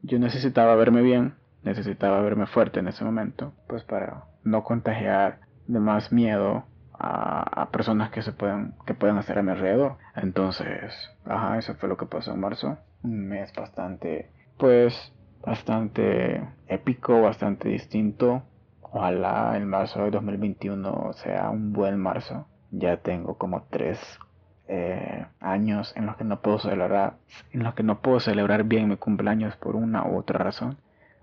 yo 0.02 0.20
necesitaba 0.20 0.76
verme 0.76 1.02
bien, 1.02 1.36
necesitaba 1.64 2.22
verme 2.22 2.48
fuerte 2.48 2.80
en 2.80 2.88
ese 2.88 3.04
momento, 3.04 3.54
pues 3.68 3.84
para 3.84 4.26
no 4.44 4.64
contagiar 4.64 5.40
de 5.68 5.80
más 5.80 6.12
miedo 6.12 6.66
a, 6.94 7.70
personas 7.72 8.10
que 8.10 8.22
se 8.22 8.34
puedan 8.34 8.76
que 8.86 8.94
puedan 8.94 9.18
hacer 9.18 9.38
a 9.38 9.44
mi 9.44 9.52
alrededor. 9.52 9.98
Entonces, 10.16 10.94
ajá, 11.26 11.58
eso 11.58 11.76
fue 11.76 11.88
lo 11.88 11.98
que 11.98 12.06
pasó 12.06 12.34
en 12.34 12.40
marzo, 12.40 12.78
un 13.04 13.28
mes 13.28 13.54
bastante, 13.54 14.32
pues, 14.58 15.14
bastante 15.42 16.44
épico, 16.68 17.22
bastante 17.22 17.70
distinto. 17.70 18.44
Ojalá 18.82 19.56
el 19.56 19.66
marzo 19.66 20.04
de 20.04 20.12
2021 20.12 21.14
sea 21.14 21.50
un 21.50 21.74
buen 21.74 22.00
marzo. 22.00 22.48
Ya 22.72 22.98
tengo 22.98 23.38
como 23.38 23.64
tres 23.70 24.00
eh, 24.72 25.26
años 25.40 25.94
en 25.98 26.06
los 26.06 26.16
que 26.16 26.24
no 26.24 26.42
puedo 26.42 26.60
celebrar, 26.60 27.16
en 27.52 27.64
los 27.64 27.74
que 27.74 27.82
no 27.82 28.02
puedo 28.02 28.20
celebrar 28.20 28.66
bien 28.66 28.88
mi 28.88 28.98
cumpleaños 28.98 29.56
por 29.56 29.76
una 29.76 30.06
u 30.06 30.16
otra 30.16 30.38
razón. 30.38 30.78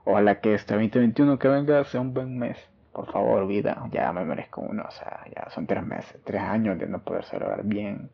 Ojalá 0.04 0.40
que 0.40 0.54
este 0.54 0.74
2021 0.74 1.38
que 1.38 1.48
venga 1.48 1.84
sea 1.84 2.00
un 2.00 2.12
buen 2.12 2.38
mes. 2.38 2.58
Por 2.92 3.10
favor, 3.12 3.46
vida, 3.46 3.86
ya 3.92 4.12
me 4.12 4.24
merezco 4.24 4.62
uno. 4.62 4.84
O 4.88 4.90
sea, 4.90 5.20
ya 5.34 5.48
son 5.50 5.66
tres 5.66 5.86
meses, 5.86 6.20
tres 6.24 6.42
años 6.42 6.78
de 6.78 6.88
no 6.88 6.98
poder 6.98 7.24
celebrar 7.24 7.62
bien, 7.64 8.10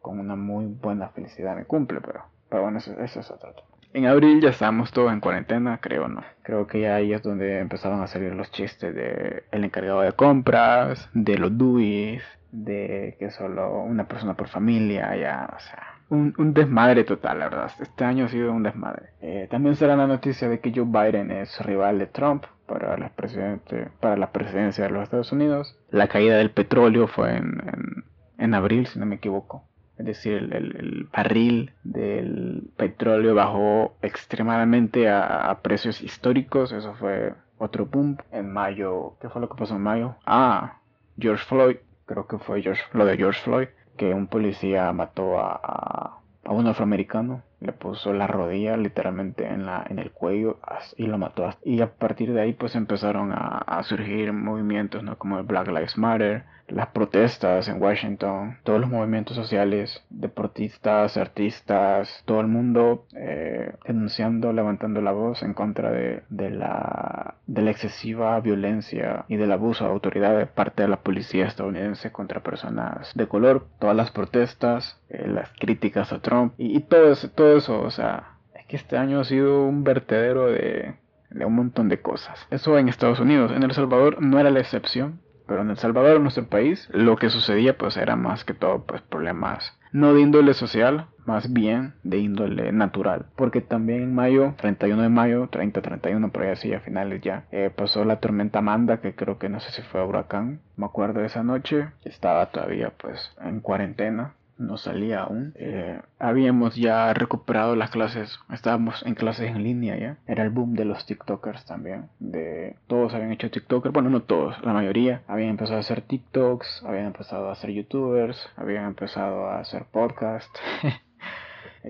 con 0.00 0.18
una 0.18 0.34
muy 0.34 0.66
buena 0.66 1.08
felicidad 1.08 1.56
mi 1.56 1.64
cumple, 1.64 2.00
pero, 2.00 2.24
pero 2.48 2.62
bueno, 2.62 2.78
eso, 2.78 2.98
eso 3.00 3.20
es 3.20 3.30
otro 3.30 3.52
tema. 3.52 3.68
En 3.92 4.06
abril 4.06 4.40
ya 4.40 4.48
estábamos 4.48 4.90
todos 4.90 5.12
en 5.12 5.20
cuarentena, 5.20 5.78
creo, 5.80 6.08
¿no? 6.08 6.24
Creo 6.42 6.66
que 6.66 6.80
ya 6.80 6.96
ahí 6.96 7.12
es 7.12 7.22
donde 7.22 7.60
empezaban 7.60 8.02
a 8.02 8.08
salir 8.08 8.34
los 8.34 8.50
chistes 8.50 8.92
de 8.92 9.44
el 9.52 9.62
encargado 9.62 10.00
de 10.00 10.12
compras, 10.12 11.08
de 11.14 11.38
los 11.38 11.56
DUIs, 11.56 12.24
de 12.54 13.16
que 13.18 13.30
solo 13.30 13.82
una 13.82 14.06
persona 14.06 14.34
por 14.34 14.48
familia, 14.48 15.16
ya, 15.16 15.50
o 15.54 15.60
sea, 15.60 15.94
un, 16.08 16.34
un 16.38 16.54
desmadre 16.54 17.04
total, 17.04 17.40
la 17.40 17.48
verdad. 17.48 17.72
Este 17.80 18.04
año 18.04 18.26
ha 18.26 18.28
sido 18.28 18.52
un 18.52 18.62
desmadre. 18.62 19.10
Eh, 19.20 19.48
también 19.50 19.74
será 19.74 19.96
la 19.96 20.06
noticia 20.06 20.48
de 20.48 20.60
que 20.60 20.72
Joe 20.74 20.84
Biden 20.84 21.30
es 21.30 21.60
rival 21.60 21.98
de 21.98 22.06
Trump 22.06 22.44
para 22.66 22.96
la, 22.96 23.08
presidente, 23.10 23.88
para 24.00 24.16
la 24.16 24.30
presidencia 24.30 24.84
de 24.84 24.90
los 24.90 25.02
Estados 25.02 25.32
Unidos. 25.32 25.76
La 25.90 26.08
caída 26.08 26.36
del 26.36 26.50
petróleo 26.50 27.08
fue 27.08 27.36
en, 27.36 27.60
en, 27.66 28.04
en 28.38 28.54
abril, 28.54 28.86
si 28.86 28.98
no 28.98 29.06
me 29.06 29.16
equivoco. 29.16 29.64
Es 29.98 30.06
decir, 30.06 30.34
el, 30.34 30.52
el, 30.52 31.08
barril 31.12 31.72
del 31.84 32.68
petróleo 32.76 33.34
bajó 33.34 33.96
extremadamente 34.02 35.08
a, 35.08 35.50
a, 35.50 35.60
precios 35.60 36.02
históricos. 36.02 36.72
Eso 36.72 36.94
fue 36.94 37.32
otro 37.58 37.86
boom. 37.86 38.16
En 38.32 38.52
mayo, 38.52 39.14
¿qué 39.20 39.28
fue 39.28 39.40
lo 39.40 39.48
que 39.48 39.56
pasó 39.56 39.76
en 39.76 39.82
mayo? 39.82 40.16
Ah, 40.26 40.78
George 41.18 41.44
Floyd. 41.44 41.76
Creo 42.06 42.26
que 42.26 42.38
fue 42.38 42.62
George, 42.62 42.82
lo 42.92 43.04
de 43.04 43.16
George 43.16 43.40
Floyd. 43.42 43.68
Que 43.96 44.12
un 44.12 44.26
policía 44.26 44.92
mató 44.92 45.38
a, 45.38 46.20
a, 46.44 46.52
un 46.52 46.66
afroamericano. 46.66 47.42
Le 47.60 47.72
puso 47.72 48.12
la 48.12 48.26
rodilla 48.26 48.76
literalmente 48.76 49.46
en, 49.46 49.66
la, 49.66 49.84
en 49.88 49.98
el 49.98 50.10
cuello 50.10 50.58
y 50.96 51.06
lo 51.06 51.18
mató. 51.18 51.50
Y 51.64 51.80
a 51.80 51.92
partir 51.92 52.32
de 52.32 52.40
ahí 52.40 52.52
pues 52.52 52.74
empezaron 52.74 53.32
a, 53.32 53.58
a 53.58 53.82
surgir 53.82 54.32
movimientos 54.32 55.02
¿no? 55.02 55.16
como 55.16 55.38
el 55.38 55.44
Black 55.44 55.68
Lives 55.68 55.96
Matter 55.96 56.44
las 56.68 56.88
protestas 56.88 57.68
en 57.68 57.80
Washington, 57.80 58.58
todos 58.62 58.80
los 58.80 58.88
movimientos 58.88 59.36
sociales, 59.36 60.02
deportistas, 60.08 61.16
artistas, 61.16 62.22
todo 62.24 62.40
el 62.40 62.46
mundo 62.46 63.06
eh, 63.14 63.74
denunciando, 63.86 64.52
levantando 64.52 65.00
la 65.02 65.12
voz 65.12 65.42
en 65.42 65.54
contra 65.54 65.90
de, 65.90 66.22
de, 66.30 66.50
la, 66.50 67.34
de 67.46 67.62
la 67.62 67.70
excesiva 67.70 68.40
violencia 68.40 69.24
y 69.28 69.36
del 69.36 69.52
abuso 69.52 69.84
de 69.84 69.90
autoridad 69.90 70.36
de 70.36 70.46
parte 70.46 70.82
de 70.82 70.88
la 70.88 71.00
policía 71.00 71.46
estadounidense 71.46 72.12
contra 72.12 72.42
personas 72.42 73.12
de 73.14 73.28
color, 73.28 73.66
todas 73.78 73.96
las 73.96 74.10
protestas, 74.10 74.98
eh, 75.10 75.28
las 75.28 75.50
críticas 75.58 76.12
a 76.12 76.20
Trump 76.20 76.54
y, 76.56 76.80
todo, 76.80 77.12
eso, 77.12 77.30
todo 77.30 77.43
eso, 77.52 77.80
o 77.80 77.90
sea, 77.90 78.38
es 78.54 78.66
que 78.66 78.76
este 78.76 78.96
año 78.96 79.20
ha 79.20 79.24
sido 79.24 79.64
un 79.64 79.84
vertedero 79.84 80.46
de, 80.46 80.96
de 81.30 81.44
un 81.44 81.54
montón 81.54 81.88
de 81.88 82.00
cosas. 82.00 82.46
Eso 82.50 82.78
en 82.78 82.88
Estados 82.88 83.20
Unidos, 83.20 83.52
en 83.52 83.62
El 83.62 83.72
Salvador 83.72 84.20
no 84.20 84.38
era 84.38 84.50
la 84.50 84.60
excepción. 84.60 85.20
Pero 85.46 85.60
en 85.60 85.68
El 85.68 85.76
Salvador, 85.76 86.20
nuestro 86.22 86.46
país, 86.46 86.88
lo 86.90 87.16
que 87.16 87.28
sucedía 87.28 87.76
pues 87.76 87.98
era 87.98 88.16
más 88.16 88.44
que 88.46 88.54
todo 88.54 88.86
pues 88.86 89.02
problemas 89.02 89.76
no 89.94 90.12
de 90.12 90.22
índole 90.22 90.54
social, 90.54 91.06
más 91.24 91.52
bien 91.52 91.94
de 92.02 92.18
índole 92.18 92.72
natural. 92.72 93.26
Porque 93.36 93.60
también 93.60 94.02
en 94.02 94.12
mayo, 94.12 94.54
31 94.56 95.00
de 95.00 95.08
mayo, 95.08 95.48
30, 95.52 95.80
31, 95.82 96.32
por 96.32 96.42
ahí 96.42 96.50
así, 96.50 96.74
a 96.74 96.80
finales 96.80 97.20
ya, 97.22 97.44
eh, 97.52 97.70
pasó 97.74 98.04
la 98.04 98.18
tormenta 98.18 98.58
Amanda, 98.58 99.00
que 99.00 99.14
creo 99.14 99.38
que 99.38 99.48
no 99.48 99.60
sé 99.60 99.70
si 99.70 99.82
fue 99.82 100.04
huracán. 100.04 100.62
Me 100.76 100.86
acuerdo 100.86 101.20
de 101.20 101.26
esa 101.26 101.44
noche, 101.44 101.90
estaba 102.04 102.46
todavía 102.46 102.92
pues 102.98 103.36
en 103.40 103.60
cuarentena 103.60 104.34
no 104.58 104.76
salía 104.76 105.22
aún. 105.22 105.52
Eh, 105.56 106.00
habíamos 106.18 106.76
ya 106.76 107.12
recuperado 107.14 107.76
las 107.76 107.90
clases, 107.90 108.38
estábamos 108.52 109.04
en 109.06 109.14
clases 109.14 109.50
en 109.50 109.62
línea 109.62 109.96
ya. 109.96 110.18
Era 110.26 110.44
el 110.44 110.50
boom 110.50 110.74
de 110.74 110.84
los 110.84 111.06
TikTokers 111.06 111.64
también. 111.64 112.08
De 112.18 112.76
todos 112.86 113.14
habían 113.14 113.32
hecho 113.32 113.50
TikTokers, 113.50 113.92
bueno, 113.92 114.10
no 114.10 114.22
todos, 114.22 114.62
la 114.64 114.72
mayoría 114.72 115.22
habían 115.26 115.50
empezado 115.50 115.76
a 115.76 115.80
hacer 115.80 116.02
TikToks, 116.02 116.84
habían 116.86 117.06
empezado 117.06 117.48
a 117.48 117.52
hacer 117.52 117.70
YouTubers, 117.70 118.48
habían 118.56 118.86
empezado 118.86 119.46
a 119.48 119.60
hacer 119.60 119.84
podcast. 119.90 120.54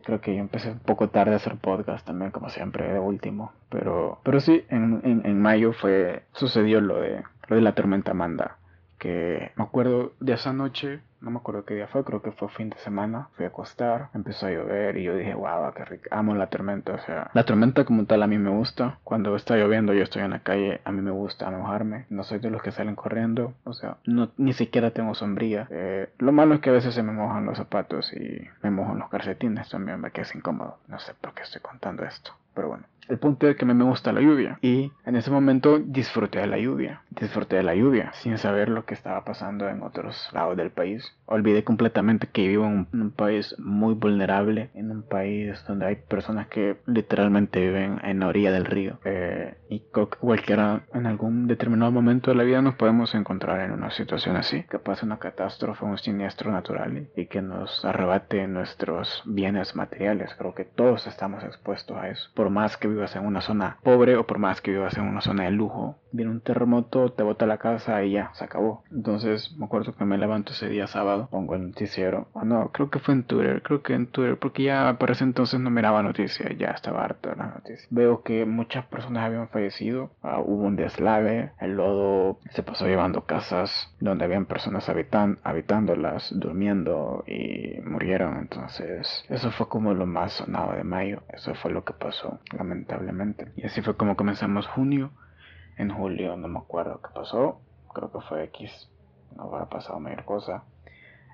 Creo 0.05 0.21
que 0.21 0.35
yo 0.35 0.41
empecé 0.41 0.73
un 0.73 0.81
poco 0.81 1.09
tarde 1.09 1.35
a 1.35 1.37
hacer 1.37 1.57
podcast 1.57 2.05
también, 2.05 2.33
como 2.33 2.49
siempre, 2.49 2.93
de 2.93 2.99
último. 2.99 3.53
Pero, 3.69 4.19
pero 4.25 4.41
sí, 4.41 4.65
en, 4.69 5.01
en, 5.05 5.23
en 5.25 5.41
mayo 5.41 5.73
fue, 5.73 6.25
sucedió 6.33 6.81
lo 6.81 7.01
de, 7.01 7.23
lo 7.47 7.57
de 7.57 7.63
la 7.63 7.77
tormenta 7.77 8.11
Amanda. 8.11 8.59
Que 9.05 9.53
me 9.57 9.65
acuerdo 9.65 10.15
de 10.19 10.33
esa 10.33 10.55
noche, 10.55 11.01
no 11.21 11.31
me 11.31 11.37
acuerdo 11.37 11.67
qué 11.67 11.75
día 11.75 11.89
fue, 11.89 12.05
creo 12.05 12.23
que 12.23 12.33
fue 12.33 12.49
fin 12.49 12.71
de 12.71 12.79
semana, 12.79 13.29
fui 13.37 13.45
a 13.45 13.49
acostar, 13.49 14.09
empezó 14.15 14.47
a 14.47 14.51
llover 14.51 14.97
y 14.97 15.03
yo 15.03 15.15
dije, 15.15 15.35
wow, 15.35 15.75
qué 15.77 15.85
rico, 15.85 16.05
amo 16.11 16.35
la 16.35 16.47
tormenta, 16.47 16.95
o 16.95 16.99
sea, 17.01 17.31
la 17.35 17.45
tormenta 17.45 17.85
como 17.85 18.07
tal 18.07 18.23
a 18.23 18.27
mí 18.27 18.39
me 18.39 18.49
gusta, 18.49 19.01
cuando 19.05 19.37
está 19.37 19.57
lloviendo 19.59 19.93
yo 19.93 20.05
estoy 20.05 20.23
en 20.23 20.31
la 20.31 20.39
calle, 20.39 20.81
a 20.87 20.91
mí 20.91 21.03
me 21.03 21.11
gusta 21.11 21.51
mojarme, 21.51 22.07
no 22.09 22.25
soy 22.25 22.39
de 22.39 22.49
los 22.49 22.63
que 22.63 22.73
salen 22.73 22.97
corriendo, 22.97 23.53
o 23.65 23.75
sea, 23.75 23.99
no, 24.07 24.31
ni 24.39 24.55
siquiera 24.55 24.93
tengo 24.93 25.15
sombría, 25.15 25.69
eh, 25.71 26.09
lo 26.17 26.33
malo 26.33 26.55
es 26.55 26.63
que 26.63 26.71
a 26.71 26.75
veces 26.75 26.95
se 26.95 27.03
me 27.03 27.13
mojan 27.13 27.45
los 27.45 27.59
zapatos 27.59 28.11
y 28.15 28.49
me 28.63 28.71
mojan 28.71 29.01
los 29.01 29.11
calcetines 29.11 29.69
también, 29.69 30.01
me 30.01 30.13
queda 30.13 30.25
incómodo, 30.35 30.79
no 30.89 30.99
sé 30.99 31.13
por 31.21 31.35
qué 31.35 31.43
estoy 31.43 31.61
contando 31.61 32.07
esto, 32.07 32.33
pero 32.55 32.69
bueno. 32.69 32.85
El 33.09 33.19
punto 33.19 33.49
es 33.49 33.57
que 33.57 33.67
me 33.67 33.85
gusta 33.85 34.13
la 34.13 34.21
lluvia 34.21 34.59
y 34.63 34.93
en 35.05 35.17
ese 35.17 35.31
momento 35.31 35.79
disfruté 35.79 36.39
de 36.41 36.47
la 36.47 36.59
lluvia, 36.59 37.03
disfruté 37.11 37.57
de 37.57 37.63
la 37.63 37.75
lluvia 37.75 38.13
sin 38.15 38.39
saber 38.39 38.69
lo 38.69 38.87
que 38.87 38.95
estaba 38.95 39.25
pasando 39.25 39.69
en 39.69 39.83
otros 39.83 40.31
lados 40.33 40.57
del 40.57 40.71
país. 40.71 41.13
Olvidé 41.27 41.65
completamente 41.65 42.29
que 42.29 42.49
vivo 42.49 42.65
en 42.67 42.73
un, 42.73 42.89
en 42.93 43.03
un 43.03 43.11
país 43.11 43.55
muy 43.59 43.95
vulnerable, 43.95 44.71
en 44.75 44.91
un 44.91 45.03
país 45.03 45.63
donde 45.67 45.87
hay 45.87 45.97
personas 45.97 46.49
que 46.49 46.79
literalmente 46.87 47.61
viven 47.61 48.01
en 48.05 48.21
la 48.21 48.29
orilla 48.29 48.53
del 48.53 48.65
río 48.65 48.99
eh, 49.05 49.59
y 49.69 49.81
creo 49.93 50.09
que 50.09 50.19
cualquiera 50.19 50.85
en 50.93 51.07
algún 51.07 51.47
determinado 51.47 51.91
momento 51.91 52.31
de 52.31 52.37
la 52.37 52.45
vida 52.45 52.63
nos 52.63 52.75
podemos 52.75 53.15
encontrar 53.15 53.61
en 53.61 53.73
una 53.73 53.91
situación 53.91 54.37
así, 54.37 54.65
que 54.71 54.79
pase 54.79 55.05
una 55.05 55.19
catástrofe, 55.19 55.85
un 55.85 55.99
siniestro 55.99 56.51
natural 56.51 57.09
y 57.17 57.27
que 57.27 57.43
nos 57.43 57.85
arrebate 57.85 58.47
nuestros 58.47 59.23
bienes 59.25 59.75
materiales. 59.75 60.35
Creo 60.37 60.55
que 60.55 60.65
todos 60.65 61.07
estamos 61.07 61.43
expuestos 61.45 61.97
a 61.97 62.09
eso, 62.09 62.31
por 62.35 62.51
más 62.51 62.77
que 62.77 62.89
vivas 62.95 63.15
en 63.17 63.27
una 63.27 63.41
zona 63.41 63.79
pobre 63.83 64.17
o 64.17 64.27
por 64.27 64.39
más 64.39 64.61
que 64.61 64.71
vivas 64.71 64.97
en 64.97 65.05
una 65.05 65.21
zona 65.21 65.45
de 65.45 65.51
lujo. 65.51 65.97
Viene 66.13 66.31
un 66.31 66.41
terremoto, 66.41 67.11
te 67.13 67.25
bota 67.25 67.47
la 67.47 67.59
casa 67.59 68.03
y 68.05 68.13
ya, 68.13 68.31
se 68.35 68.45
acabó. 68.45 68.85
Entonces 68.93 69.55
me 69.59 69.65
acuerdo 69.65 69.95
que 69.95 70.05
me 70.05 70.17
levanto 70.17 70.53
ese 70.53 70.69
día 70.69 70.87
sábado, 70.87 71.29
pongo 71.31 71.57
el 71.57 71.69
noticiero. 71.69 72.29
O 72.33 72.45
no, 72.45 72.71
creo 72.73 72.89
que 72.91 73.01
fue 73.01 73.15
en 73.15 73.25
Twitter, 73.25 73.63
creo 73.63 73.83
que 73.83 73.95
en 73.95 74.07
Twitter, 74.07 74.39
porque 74.39 74.63
ya 74.63 74.97
para 74.99 75.13
ese 75.13 75.25
entonces 75.25 75.59
no 75.59 75.71
miraba 75.71 76.03
noticias, 76.03 76.57
ya 76.57 76.69
estaba 76.69 77.05
harto 77.05 77.31
de 77.31 77.37
las 77.37 77.55
noticias. 77.55 77.87
Veo 77.91 78.23
que 78.23 78.47
muchas 78.47 78.87
personas 78.87 79.25
habían 79.25 79.49
fallecido, 79.49 80.13
uh, 80.23 80.41
hubo 80.41 80.65
un 80.65 80.77
deslave, 80.77 81.53
el 81.61 81.77
lodo 81.77 82.39
se 82.51 82.63
pasó 82.63 82.87
llevando 82.87 83.23
casas 83.23 83.93
donde 83.99 84.25
habían 84.25 84.47
personas 84.47 84.89
habitan 84.89 85.39
habitándolas, 85.43 86.33
durmiendo 86.39 87.25
y 87.27 87.81
murieron. 87.85 88.37
Entonces 88.39 89.25
eso 89.29 89.51
fue 89.51 89.69
como 89.69 89.95
lo 89.95 90.07
más 90.07 90.35
sonado 90.35 90.75
de 90.75 90.85
mayo, 90.85 91.23
eso 91.33 91.55
fue 91.57 91.73
lo 91.73 91.85
que 91.85 91.93
pasó, 91.93 92.39
lamentablemente 92.57 92.84
lamentablemente. 92.85 93.53
Y 93.57 93.67
así 93.67 93.83
fue 93.83 93.97
como 93.97 94.17
comenzamos 94.17 94.67
junio. 94.67 95.11
En 95.77 95.91
julio 95.91 96.37
no 96.37 96.49
me 96.49 96.59
acuerdo 96.59 97.01
qué 97.03 97.09
pasó. 97.15 97.61
Creo 97.93 98.13
que 98.13 98.21
fue 98.21 98.45
X. 98.45 98.91
No 99.37 99.45
habrá 99.45 99.69
pasado 99.69 99.99
mayor 100.01 100.25
cosa. 100.25 100.65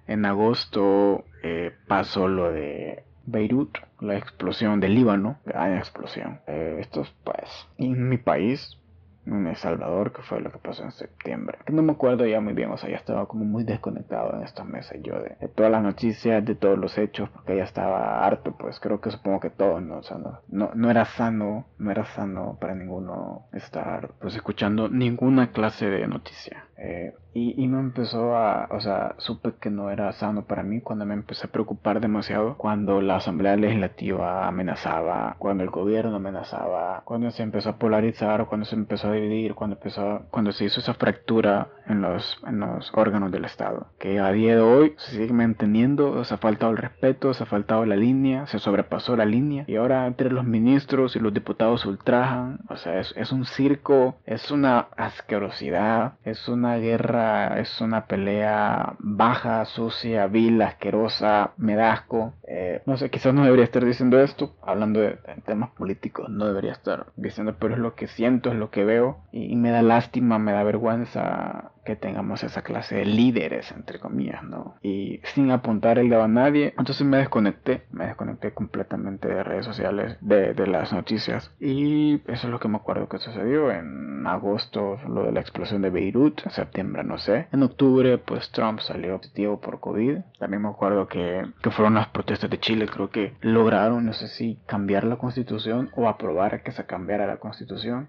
En 0.07 0.25
agosto 0.25 1.25
eh, 1.43 1.73
pasó 1.87 2.27
lo 2.27 2.51
de 2.51 3.05
Beirut, 3.27 3.79
la 4.01 4.17
explosión 4.17 4.81
del 4.81 4.95
Líbano, 4.95 5.39
gran 5.45 5.77
explosión. 5.77 6.41
Eh, 6.47 6.79
esto 6.81 7.03
es 7.03 7.15
pues 7.23 7.69
en 7.79 8.09
mi 8.09 8.19
país, 8.19 8.79
en 9.27 9.47
El 9.47 9.57
Salvador, 9.57 10.13
que 10.13 10.23
fue 10.23 10.41
lo 10.41 10.51
que 10.51 10.59
pasó 10.59 10.83
en 10.83 10.93
septiembre. 10.93 11.59
Que 11.65 11.73
no 11.73 11.83
me 11.83 11.93
acuerdo 11.93 12.27
ya 12.27 12.41
muy 12.41 12.53
bien, 12.53 12.71
o 12.71 12.77
sea, 12.77 12.91
ya 12.91 12.97
estaba 12.97 13.27
como 13.27 13.45
muy 13.45 13.65
desconectado 13.65 14.35
en 14.35 14.43
estos 14.43 14.67
meses 14.67 15.01
yo 15.03 15.21
de, 15.21 15.49
todas 15.49 15.71
las 15.71 15.83
noticias, 15.83 16.45
de 16.45 16.55
todos 16.55 16.79
los 16.79 16.97
hechos, 16.99 17.29
porque 17.31 17.57
ya 17.57 17.65
estaba 17.65 18.25
harto, 18.25 18.53
pues 18.57 18.81
creo 18.81 19.01
que 19.01 19.11
supongo 19.11 19.41
que 19.41 19.51
todo, 19.51 19.81
¿no? 19.81 19.99
O 19.99 20.03
sea, 20.03 20.19
no, 20.19 20.41
no, 20.49 20.71
no 20.75 20.91
era 20.91 21.05
sano, 21.05 21.67
no 21.79 21.91
era 21.91 22.05
sano 22.07 22.57
para 22.61 22.75
ninguno 22.75 23.47
estar 23.53 24.11
pues 24.21 24.35
escuchando 24.35 24.89
ninguna 24.89 25.53
clase 25.53 25.87
de 25.87 26.07
noticia. 26.07 26.65
Eh, 26.81 27.13
y, 27.33 27.63
y, 27.63 27.69
me 27.69 27.79
empezó 27.79 28.35
a, 28.35 28.67
o 28.71 28.81
sea, 28.81 29.15
supe 29.19 29.53
que 29.61 29.71
no 29.71 29.91
era 29.91 30.11
sano 30.13 30.47
para 30.47 30.65
mí 30.65 30.81
cuando 30.81 31.05
me 31.07 31.15
empecé 31.15 31.47
a 31.47 31.51
preocupar 31.51 32.01
demasiado, 32.01 32.57
cuando 32.57 33.01
la 33.01 33.17
Asamblea 33.17 33.55
Legislativa 33.57 34.49
amenazaba, 34.49 35.37
cuando 35.39 35.63
el 35.63 35.71
gobierno 35.71 36.17
amenazaba, 36.17 37.03
cuando 37.05 37.31
se 37.31 37.43
empezó 37.43 37.71
a 37.71 37.77
polarizar, 37.77 38.47
cuando 38.47 38.67
se 38.67 38.75
empezó 38.75 39.09
a 39.09 39.13
dividir, 39.13 39.55
cuando 39.55 39.77
empezó, 39.77 40.23
cuando 40.31 40.51
se 40.53 40.65
hizo 40.65 40.81
esa 40.81 40.95
fractura 40.95 41.69
en 41.87 42.03
los, 42.03 42.43
en 42.47 42.61
los 42.61 42.91
órganos 42.95 43.31
del 43.31 43.45
Estado, 43.45 43.89
que 43.99 44.19
a 44.19 44.33
día 44.33 44.57
de 44.57 44.63
hoy 44.63 44.95
se 44.97 45.13
sigue 45.13 45.33
manteniendo, 45.33 46.25
se 46.25 46.35
ha 46.35 46.39
faltado 46.39 46.73
el 46.73 46.79
respeto, 46.79 47.33
se 47.35 47.45
ha 47.45 47.47
faltado 47.47 47.85
la 47.85 47.97
línea, 47.97 48.47
se 48.47 48.59
sobrepasó 48.59 49.17
la 49.17 49.25
línea, 49.27 49.65
y 49.69 49.77
ahora 49.77 50.07
entre 50.07 50.31
los 50.31 50.45
ministros 50.45 51.15
y 51.15 51.21
los 51.21 51.33
diputados 51.33 51.85
ultrajan, 51.87 52.61
o 52.69 52.77
sea, 52.77 52.99
es, 52.99 53.15
es 53.17 53.31
un 53.31 53.45
circo, 53.45 54.17
es 54.25 54.51
una 54.51 54.89
asquerosidad, 54.97 56.15
es 56.25 56.49
una 56.49 56.70
guerra 56.79 57.01
Inglaterra 57.01 57.61
es 57.61 57.81
una 57.81 58.07
pelea 58.07 58.95
baja, 58.99 59.65
sucia, 59.65 60.27
vil, 60.27 60.61
asquerosa, 60.63 61.53
me 61.57 61.75
da 61.75 61.93
asco. 61.93 62.35
Eh, 62.47 62.83
no 62.87 62.97
sé, 62.97 63.11
quizás 63.11 63.35
no 63.35 63.45
debería 63.45 63.65
estar 63.65 63.85
diciendo 63.85 64.21
esto, 64.21 64.55
hablando 64.63 65.01
de, 65.01 65.19
temas 65.47 65.71
políticos, 65.71 66.29
no 66.29 66.47
debería 66.47 66.73
estar 66.73 67.07
diciendo, 67.17 67.57
pero 67.59 67.75
es 67.75 67.81
lo 67.81 67.95
que 67.95 68.07
siento, 68.07 68.51
es 68.51 68.57
lo 68.57 68.71
que 68.71 68.85
veo 68.85 69.19
y 69.33 69.57
me 69.57 69.71
da 69.71 69.83
lástima, 69.83 70.39
me 70.39 70.53
da 70.53 70.63
vergüenza 70.63 71.73
que 71.85 71.97
tengamos 71.97 72.43
esa 72.43 72.63
clase 72.63 72.97
de 72.97 73.05
líderes, 73.05 73.73
entre 73.73 73.99
comillas, 73.99 74.43
¿no? 74.43 74.77
Y 74.83 75.21
sin 75.35 75.51
apuntar 75.51 75.99
el 75.99 76.11
dedo 76.11 76.23
a 76.23 76.29
nadie. 76.29 76.75
Entonces 76.79 77.07
me 77.07 77.17
desconecté, 77.19 77.83
me 77.91 78.07
desconecté 78.07 78.53
completamente 78.53 79.29
de 79.29 79.43
redes 79.43 79.65
sociales, 79.65 80.17
de, 80.21 80.55
de, 80.55 80.67
las 80.67 80.93
noticias. 80.93 81.51
Y 81.59 82.21
eso 82.31 82.47
es 82.47 82.51
lo 82.51 82.61
que 82.61 82.69
me 82.69 82.77
acuerdo 82.77 83.09
que 83.09 83.19
sucedió 83.19 83.71
en 83.71 84.27
agosto, 84.27 84.99
lo 85.09 85.25
de 85.25 85.33
la 85.33 85.41
explosión 85.41 85.83
de 85.83 85.91
Beirut, 85.91 86.43
en 86.45 86.51
septiembre 86.51 87.03
no 87.05 87.19
sé. 87.19 87.49
En 87.53 87.63
octubre, 87.63 88.19
pues 88.19 88.51
Trump 88.51 88.81
salió 88.81 89.19
positivo 89.19 89.61
por 89.61 89.81
COVID. 89.81 90.19
También 90.39 90.63
me 90.63 90.69
acuerdo 90.69 91.07
que, 91.07 91.47
que 91.63 91.71
fueron 91.71 91.95
las 91.95 92.09
protestas 92.09 92.51
de 92.51 92.59
Chile, 92.59 92.87
creo 92.87 93.11
que 93.11 93.35
lograron, 93.41 94.07
no 94.07 94.13
sé 94.13 94.29
si 94.29 94.59
cambiar 94.67 95.05
la 95.05 95.17
constitución 95.17 95.91
o 95.97 96.09
aprobar 96.09 96.63
que 96.63 96.73
se 96.73 96.87
cambiara 96.87 97.27
la 97.27 97.37
constitución. 97.37 98.09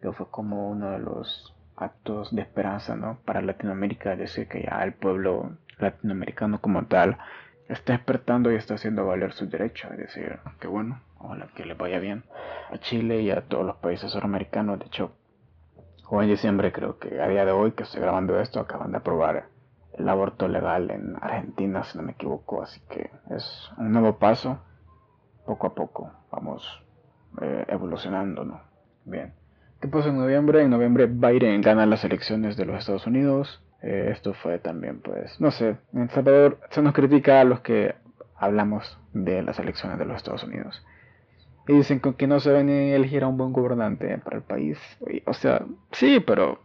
Que 0.00 0.12
fue 0.12 0.30
como 0.30 0.70
uno 0.70 0.92
de 0.92 1.00
los 1.00 1.54
actos 1.78 2.34
de 2.34 2.42
esperanza 2.42 2.96
¿no? 2.96 3.18
para 3.24 3.40
Latinoamérica, 3.40 4.12
es 4.12 4.18
decir, 4.18 4.48
que 4.48 4.62
ya 4.62 4.82
el 4.82 4.94
pueblo 4.94 5.56
latinoamericano 5.78 6.60
como 6.60 6.86
tal 6.86 7.18
está 7.68 7.92
despertando 7.92 8.50
y 8.50 8.56
está 8.56 8.74
haciendo 8.74 9.06
valer 9.06 9.32
sus 9.32 9.50
derechos, 9.50 9.90
es 9.92 9.98
decir, 9.98 10.38
que 10.60 10.66
bueno, 10.66 11.02
ojalá 11.18 11.48
que 11.54 11.64
le 11.64 11.74
vaya 11.74 11.98
bien 11.98 12.24
a 12.72 12.78
Chile 12.78 13.22
y 13.22 13.30
a 13.30 13.42
todos 13.42 13.64
los 13.64 13.76
países 13.76 14.10
suramericanos, 14.10 14.78
de 14.78 14.86
hecho, 14.86 15.12
hoy 16.08 16.24
en 16.24 16.30
diciembre 16.30 16.72
creo 16.72 16.98
que 16.98 17.20
a 17.20 17.28
día 17.28 17.44
de 17.44 17.52
hoy 17.52 17.72
que 17.72 17.82
estoy 17.82 18.00
grabando 18.00 18.40
esto 18.40 18.60
acaban 18.60 18.92
de 18.92 18.98
aprobar 18.98 19.48
el 19.92 20.08
aborto 20.08 20.48
legal 20.48 20.90
en 20.90 21.16
Argentina, 21.20 21.84
si 21.84 21.98
no 21.98 22.04
me 22.04 22.12
equivoco, 22.12 22.62
así 22.62 22.80
que 22.88 23.10
es 23.30 23.70
un 23.76 23.92
nuevo 23.92 24.18
paso, 24.18 24.58
poco 25.44 25.66
a 25.66 25.74
poco 25.74 26.12
vamos 26.30 26.82
eh, 27.40 27.66
evolucionando, 27.68 28.44
¿no? 28.44 28.60
Bien. 29.04 29.34
¿Qué 29.80 29.86
pasó 29.86 30.08
en 30.08 30.18
noviembre? 30.18 30.62
En 30.62 30.70
noviembre 30.70 31.06
Biden 31.06 31.60
gana 31.60 31.86
las 31.86 32.04
elecciones 32.04 32.56
de 32.56 32.64
los 32.64 32.78
Estados 32.78 33.06
Unidos. 33.06 33.62
Eh, 33.80 34.10
esto 34.12 34.34
fue 34.34 34.58
también, 34.58 35.00
pues, 35.00 35.40
no 35.40 35.52
sé, 35.52 35.76
en 35.94 36.08
Salvador 36.10 36.58
se 36.70 36.82
nos 36.82 36.92
critica 36.94 37.40
a 37.40 37.44
los 37.44 37.60
que 37.60 37.94
hablamos 38.36 38.98
de 39.12 39.42
las 39.42 39.60
elecciones 39.60 39.98
de 39.98 40.04
los 40.04 40.16
Estados 40.16 40.42
Unidos. 40.42 40.84
Y 41.68 41.74
dicen 41.74 42.00
que 42.00 42.26
no 42.26 42.40
se 42.40 42.50
ven 42.50 42.66
ni 42.66 42.92
elegir 42.92 43.22
a 43.22 43.28
un 43.28 43.36
buen 43.36 43.52
gobernante 43.52 44.18
para 44.18 44.38
el 44.38 44.42
país. 44.42 44.78
O 45.26 45.34
sea, 45.34 45.64
sí, 45.92 46.18
pero 46.18 46.60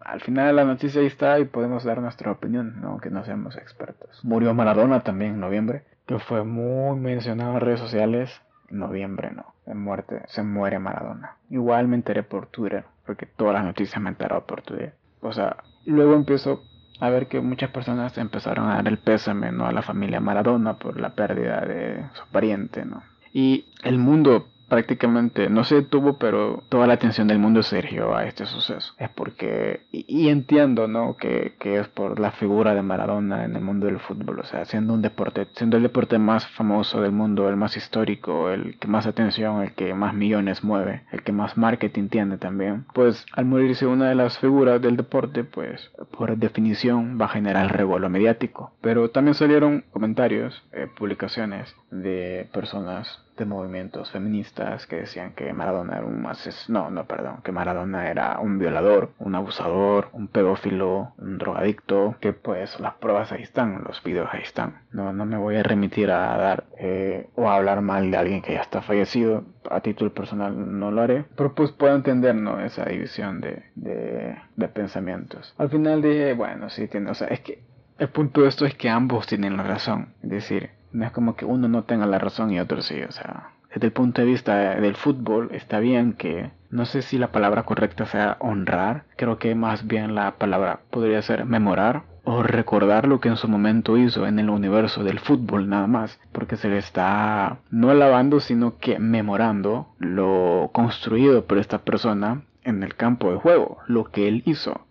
al 0.00 0.20
final 0.20 0.56
la 0.56 0.64
noticia 0.64 1.00
ahí 1.00 1.06
está 1.06 1.38
y 1.38 1.44
podemos 1.44 1.84
dar 1.84 2.00
nuestra 2.00 2.32
opinión, 2.32 2.80
aunque 2.82 3.10
no 3.10 3.24
seamos 3.24 3.56
expertos. 3.56 4.24
Murió 4.24 4.52
Maradona 4.54 5.00
también 5.00 5.34
en 5.34 5.40
noviembre, 5.40 5.84
que 6.06 6.18
fue 6.18 6.42
muy 6.42 6.98
mencionado 6.98 7.52
en 7.52 7.60
redes 7.60 7.78
sociales 7.78 8.40
noviembre, 8.70 9.30
no. 9.30 9.54
De 9.66 9.74
muerte, 9.74 10.22
se 10.28 10.42
muere 10.42 10.78
Maradona. 10.78 11.36
Igual 11.50 11.88
me 11.88 11.96
enteré 11.96 12.22
por 12.22 12.46
Twitter, 12.46 12.84
porque 13.06 13.26
todas 13.26 13.54
las 13.54 13.64
noticias 13.64 14.00
me 14.00 14.10
enteraron 14.10 14.44
por 14.46 14.62
Twitter. 14.62 14.94
O 15.20 15.32
sea, 15.32 15.56
luego 15.84 16.14
empiezo 16.14 16.62
a 17.00 17.10
ver 17.10 17.28
que 17.28 17.40
muchas 17.40 17.70
personas 17.70 18.16
empezaron 18.18 18.68
a 18.68 18.76
dar 18.76 18.88
el 18.88 18.98
pésame, 18.98 19.52
¿no? 19.52 19.66
A 19.66 19.72
la 19.72 19.82
familia 19.82 20.20
Maradona 20.20 20.78
por 20.78 20.98
la 21.00 21.14
pérdida 21.14 21.60
de 21.60 22.04
su 22.14 22.26
pariente, 22.32 22.84
¿no? 22.84 23.02
Y 23.32 23.66
el 23.84 23.98
mundo 23.98 24.48
prácticamente 24.68 25.48
no 25.48 25.64
se 25.64 25.76
detuvo, 25.76 26.18
pero 26.18 26.62
toda 26.68 26.86
la 26.86 26.94
atención 26.94 27.28
del 27.28 27.38
mundo 27.38 27.62
se 27.62 27.78
a 27.78 28.26
este 28.26 28.46
suceso. 28.46 28.94
Es 28.98 29.08
porque, 29.10 29.86
y, 29.90 30.28
entiendo, 30.28 30.88
¿no? 30.88 31.16
Que, 31.16 31.54
que, 31.58 31.78
es 31.78 31.88
por 31.88 32.20
la 32.20 32.32
figura 32.32 32.74
de 32.74 32.82
Maradona 32.82 33.44
en 33.44 33.56
el 33.56 33.62
mundo 33.62 33.86
del 33.86 33.98
fútbol, 33.98 34.40
o 34.40 34.44
sea, 34.44 34.64
siendo 34.64 34.92
un 34.92 35.02
deporte, 35.02 35.46
siendo 35.54 35.76
el 35.76 35.82
deporte 35.82 36.18
más 36.18 36.46
famoso 36.48 37.00
del 37.00 37.12
mundo, 37.12 37.48
el 37.48 37.56
más 37.56 37.76
histórico, 37.76 38.50
el 38.50 38.78
que 38.78 38.88
más 38.88 39.06
atención, 39.06 39.62
el 39.62 39.72
que 39.72 39.94
más 39.94 40.14
millones 40.14 40.62
mueve, 40.62 41.02
el 41.12 41.22
que 41.22 41.32
más 41.32 41.56
marketing 41.56 42.08
tiene 42.08 42.36
también, 42.36 42.84
pues 42.92 43.24
al 43.32 43.46
morirse 43.46 43.86
una 43.86 44.08
de 44.08 44.14
las 44.14 44.38
figuras 44.38 44.82
del 44.82 44.96
deporte, 44.96 45.44
pues 45.44 45.90
por 46.16 46.36
definición 46.36 47.18
va 47.20 47.26
a 47.26 47.30
generar 47.30 47.74
revuelo 47.74 48.10
mediático. 48.10 48.72
Pero 48.80 49.10
también 49.10 49.34
salieron 49.34 49.84
comentarios, 49.90 50.62
eh, 50.72 50.88
publicaciones 50.96 51.74
de 51.90 52.48
personas 52.52 53.24
de 53.38 53.44
movimientos 53.44 54.10
feministas 54.10 54.86
que 54.86 54.96
decían 54.96 55.32
que 55.32 55.52
Maradona 55.52 55.96
era 55.96 56.06
un 56.06 56.26
asesino, 56.26 56.84
no, 56.84 56.90
no, 56.90 57.04
perdón, 57.06 57.38
que 57.42 57.52
Maradona 57.52 58.08
era 58.08 58.38
un 58.40 58.58
violador, 58.58 59.12
un 59.18 59.34
abusador, 59.34 60.08
un 60.12 60.28
pedófilo, 60.28 61.12
un 61.18 61.38
drogadicto, 61.38 62.16
que 62.20 62.32
pues 62.32 62.78
las 62.80 62.94
pruebas 62.94 63.32
ahí 63.32 63.42
están, 63.42 63.82
los 63.86 64.02
videos 64.02 64.28
ahí 64.32 64.42
están. 64.42 64.82
No, 64.92 65.12
no 65.12 65.24
me 65.24 65.36
voy 65.36 65.56
a 65.56 65.62
remitir 65.62 66.10
a 66.10 66.36
dar 66.36 66.64
eh, 66.78 67.28
o 67.34 67.48
a 67.48 67.56
hablar 67.56 67.80
mal 67.80 68.10
de 68.10 68.16
alguien 68.16 68.42
que 68.42 68.54
ya 68.54 68.60
está 68.60 68.82
fallecido, 68.82 69.44
a 69.70 69.80
título 69.80 70.12
personal 70.12 70.78
no 70.78 70.90
lo 70.90 71.02
haré, 71.02 71.24
pero 71.36 71.54
pues 71.54 71.72
puedo 71.72 71.94
entender, 71.94 72.34
¿no? 72.34 72.60
Esa 72.60 72.84
división 72.84 73.40
de, 73.40 73.64
de, 73.74 74.36
de 74.56 74.68
pensamientos. 74.68 75.54
Al 75.58 75.70
final 75.70 76.02
dije, 76.02 76.34
bueno, 76.34 76.70
sí 76.70 76.88
tiene, 76.88 77.10
o 77.10 77.14
sea, 77.14 77.28
es 77.28 77.40
que 77.40 77.62
el 77.98 78.08
punto 78.08 78.42
de 78.42 78.48
esto 78.48 78.64
es 78.64 78.74
que 78.74 78.88
ambos 78.88 79.26
tienen 79.26 79.56
la 79.56 79.64
razón, 79.64 80.14
es 80.22 80.30
decir, 80.30 80.70
no 80.92 81.04
es 81.04 81.12
como 81.12 81.36
que 81.36 81.44
uno 81.44 81.68
no 81.68 81.84
tenga 81.84 82.06
la 82.06 82.18
razón 82.18 82.50
y 82.50 82.60
otro 82.60 82.82
sí, 82.82 83.02
o 83.02 83.12
sea, 83.12 83.50
desde 83.72 83.86
el 83.86 83.92
punto 83.92 84.22
de 84.22 84.26
vista 84.26 84.74
del 84.80 84.96
fútbol 84.96 85.50
está 85.52 85.78
bien 85.78 86.14
que 86.14 86.50
no 86.70 86.84
sé 86.84 87.02
si 87.02 87.18
la 87.18 87.32
palabra 87.32 87.64
correcta 87.64 88.06
sea 88.06 88.36
honrar, 88.40 89.04
creo 89.16 89.38
que 89.38 89.54
más 89.54 89.86
bien 89.86 90.14
la 90.14 90.32
palabra 90.32 90.80
podría 90.90 91.22
ser 91.22 91.44
memorar 91.44 92.02
o 92.24 92.42
recordar 92.42 93.08
lo 93.08 93.20
que 93.20 93.28
en 93.28 93.36
su 93.36 93.48
momento 93.48 93.96
hizo 93.96 94.26
en 94.26 94.38
el 94.38 94.50
universo 94.50 95.02
del 95.02 95.18
fútbol 95.18 95.68
nada 95.68 95.86
más, 95.86 96.20
porque 96.32 96.56
se 96.56 96.68
le 96.68 96.78
está 96.78 97.58
no 97.70 97.90
alabando 97.90 98.40
sino 98.40 98.76
que 98.78 98.98
memorando 98.98 99.88
lo 99.98 100.70
construido 100.72 101.44
por 101.44 101.58
esta 101.58 101.78
persona 101.78 102.42
en 102.64 102.82
el 102.82 102.94
campo 102.96 103.30
de 103.30 103.38
juego, 103.38 103.78
lo 103.86 104.04
que 104.04 104.28
él 104.28 104.42
hizo. 104.44 104.82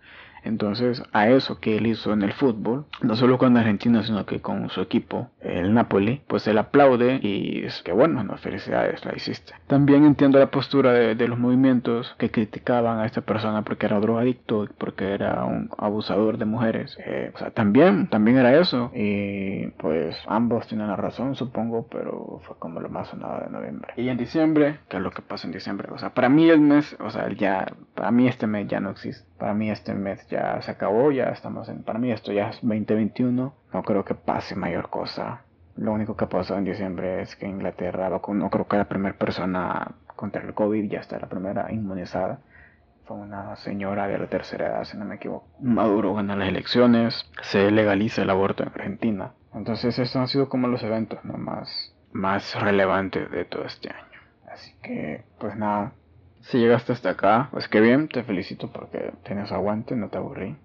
Entonces, 0.47 1.03
a 1.13 1.29
eso 1.29 1.60
que 1.60 1.77
él 1.77 1.88
hizo 1.88 2.13
en 2.13 2.21
el 2.21 2.33
fútbol, 2.33 2.86
no 3.01 3.15
solo 3.15 3.38
con 3.38 3.57
Argentina, 3.57 4.03
sino 4.03 4.25
que 4.25 4.41
con 4.41 4.69
su 4.69 4.81
equipo, 4.81 5.29
el 5.41 5.73
Napoli, 5.73 6.21
pues 6.27 6.47
él 6.47 6.57
aplaude 6.57 7.19
y 7.21 7.65
es 7.65 7.81
que 7.83 7.91
bueno, 7.91 8.23
no, 8.23 8.38
felicidades, 8.38 9.05
la 9.05 9.15
hiciste. 9.15 9.53
También 9.67 10.05
entiendo 10.05 10.39
la 10.39 10.51
postura 10.51 10.91
de, 10.93 11.27
los 11.27 11.38
movimientos 11.38 12.15
que 12.17 12.31
criticaban 12.31 12.99
a 12.99 13.05
esta 13.05 13.21
persona 13.21 13.63
porque 13.63 13.86
era 13.86 13.99
drogadicto, 13.99 14.67
porque 14.77 15.12
era 15.12 15.43
un 15.43 15.69
abusador 15.77 16.38
de 16.38 16.45
mujeres. 16.45 16.97
Eh, 17.05 17.31
o 17.36 17.38
sea, 17.38 17.51
también, 17.51 18.07
también 18.07 18.38
era 18.38 18.57
eso. 18.57 18.91
Y 18.95 19.67
pues 19.77 20.17
ambos 20.27 20.67
tienen 20.67 20.88
la 20.88 20.95
razón, 20.95 21.36
supongo, 21.36 21.88
pero 21.91 22.39
fue 22.43 22.55
como 22.60 22.79
lo 22.79 22.89
más 22.89 23.10
sonado 23.10 23.43
de 23.43 23.49
noviembre. 23.49 23.93
Y 23.97 24.07
en 24.07 24.17
diciembre, 24.17 24.79
¿qué 24.88 24.97
es 24.97 25.03
lo 25.03 25.12
que 25.12 25.21
pasa 25.21 25.47
en 25.47 25.53
diciembre? 25.53 25.89
O 25.91 25.97
sea, 25.97 26.12
para 26.13 26.29
mí 26.29 26.49
el 26.49 26.62
mes, 26.62 26.95
o 26.99 27.10
sea, 27.10 27.29
ya, 27.33 27.73
para 27.93 28.12
mí 28.12 28.27
este 28.27 28.47
mes 28.47 28.67
ya 28.67 28.79
no 28.79 28.91
existe. 28.91 29.27
Para 29.38 29.54
mí 29.54 29.69
este 29.69 29.93
mes 29.93 30.28
ya 30.30 30.62
se 30.62 30.71
acabó, 30.71 31.12
ya 31.12 31.26
estamos 31.26 31.69
en, 31.69 31.84
para 31.84 32.00
mí 32.00 32.12
esto 32.12 32.32
ya 32.32 32.50
es 32.50 32.56
2021, 32.62 33.54
no 33.73 33.84
creo 33.84 34.04
que 34.04 34.15
pase 34.15 34.56
mayor 34.56 34.89
cosa. 34.89 35.41
Lo 35.76 35.93
único 35.93 36.17
que 36.17 36.26
pasó 36.26 36.58
en 36.58 36.65
diciembre 36.65 37.21
es 37.21 37.36
que 37.36 37.47
Inglaterra 37.47 38.10
no 38.10 38.50
creo 38.50 38.67
que 38.67 38.78
la 38.78 38.86
primera 38.86 39.15
persona 39.15 39.95
contra 40.15 40.41
el 40.41 40.54
COVID 40.56 40.89
ya 40.89 41.00
está 41.00 41.19
la 41.19 41.28
primera 41.28 41.71
inmunizada. 41.71 42.39
Fue 43.06 43.15
una 43.15 43.56
señora 43.58 44.08
de 44.08 44.17
la 44.17 44.28
tercera 44.28 44.67
edad, 44.67 44.84
si 44.84 44.97
no 44.97 45.06
me 45.06 45.15
equivoco. 45.15 45.47
Maduro 45.62 46.15
gana 46.15 46.36
las 46.36 46.50
elecciones, 46.50 47.32
se 47.43 47.69
legaliza 47.71 48.23
el 48.23 48.30
aborto 48.32 48.63
en 48.63 48.69
Argentina. 48.69 49.32
Entonces 49.54 49.97
estos 49.97 50.15
han 50.17 50.28
sido 50.28 50.50
como 50.50 50.67
los 50.67 50.84
eventos 50.84 51.23
más, 51.23 51.95
más 52.12 52.60
relevantes 52.60 53.32
de 53.32 53.45
todo 53.45 53.63
este 53.63 53.89
año. 53.91 54.19
Así 54.52 54.73
que, 54.82 55.23
pues 55.39 55.56
nada, 55.56 55.93
si 56.47 56.60
llegaste 56.60 56.93
hasta 56.93 57.12
acá, 57.12 57.49
pues 57.51 57.67
qué 57.67 57.81
bien, 57.81 58.07
te 58.07 58.23
felicito 58.23 58.71
porque 58.71 59.12
tienes 59.23 59.51
aguante, 59.51 59.95
no 59.95 60.10
te 60.10 60.17
aburrí. 60.17 60.55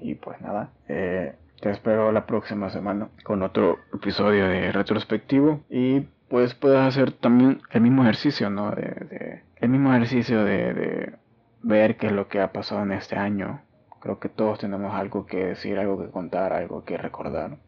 Y 0.00 0.14
pues 0.14 0.40
nada, 0.40 0.70
eh, 0.88 1.34
te 1.60 1.70
espero 1.70 2.12
la 2.12 2.24
próxima 2.24 2.70
semana 2.70 3.08
con 3.24 3.42
otro 3.42 3.78
episodio 3.92 4.48
de 4.48 4.72
retrospectivo. 4.72 5.60
Y 5.68 6.00
pues 6.28 6.54
puedes 6.54 6.80
hacer 6.80 7.12
también 7.12 7.60
el 7.70 7.82
mismo 7.82 8.02
ejercicio, 8.02 8.48
¿no? 8.48 8.70
De, 8.70 9.42
el 9.56 9.68
mismo 9.68 9.92
ejercicio 9.92 10.44
de, 10.44 10.72
de 10.72 11.12
ver 11.62 11.96
qué 11.96 12.06
es 12.06 12.12
lo 12.12 12.28
que 12.28 12.40
ha 12.40 12.52
pasado 12.52 12.82
en 12.82 12.92
este 12.92 13.16
año. 13.16 13.60
Creo 14.00 14.18
que 14.20 14.30
todos 14.30 14.60
tenemos 14.60 14.94
algo 14.94 15.26
que 15.26 15.44
decir, 15.44 15.78
algo 15.78 16.00
que 16.00 16.10
contar, 16.10 16.54
algo 16.54 16.84
que 16.84 16.96
recordar. 16.96 17.58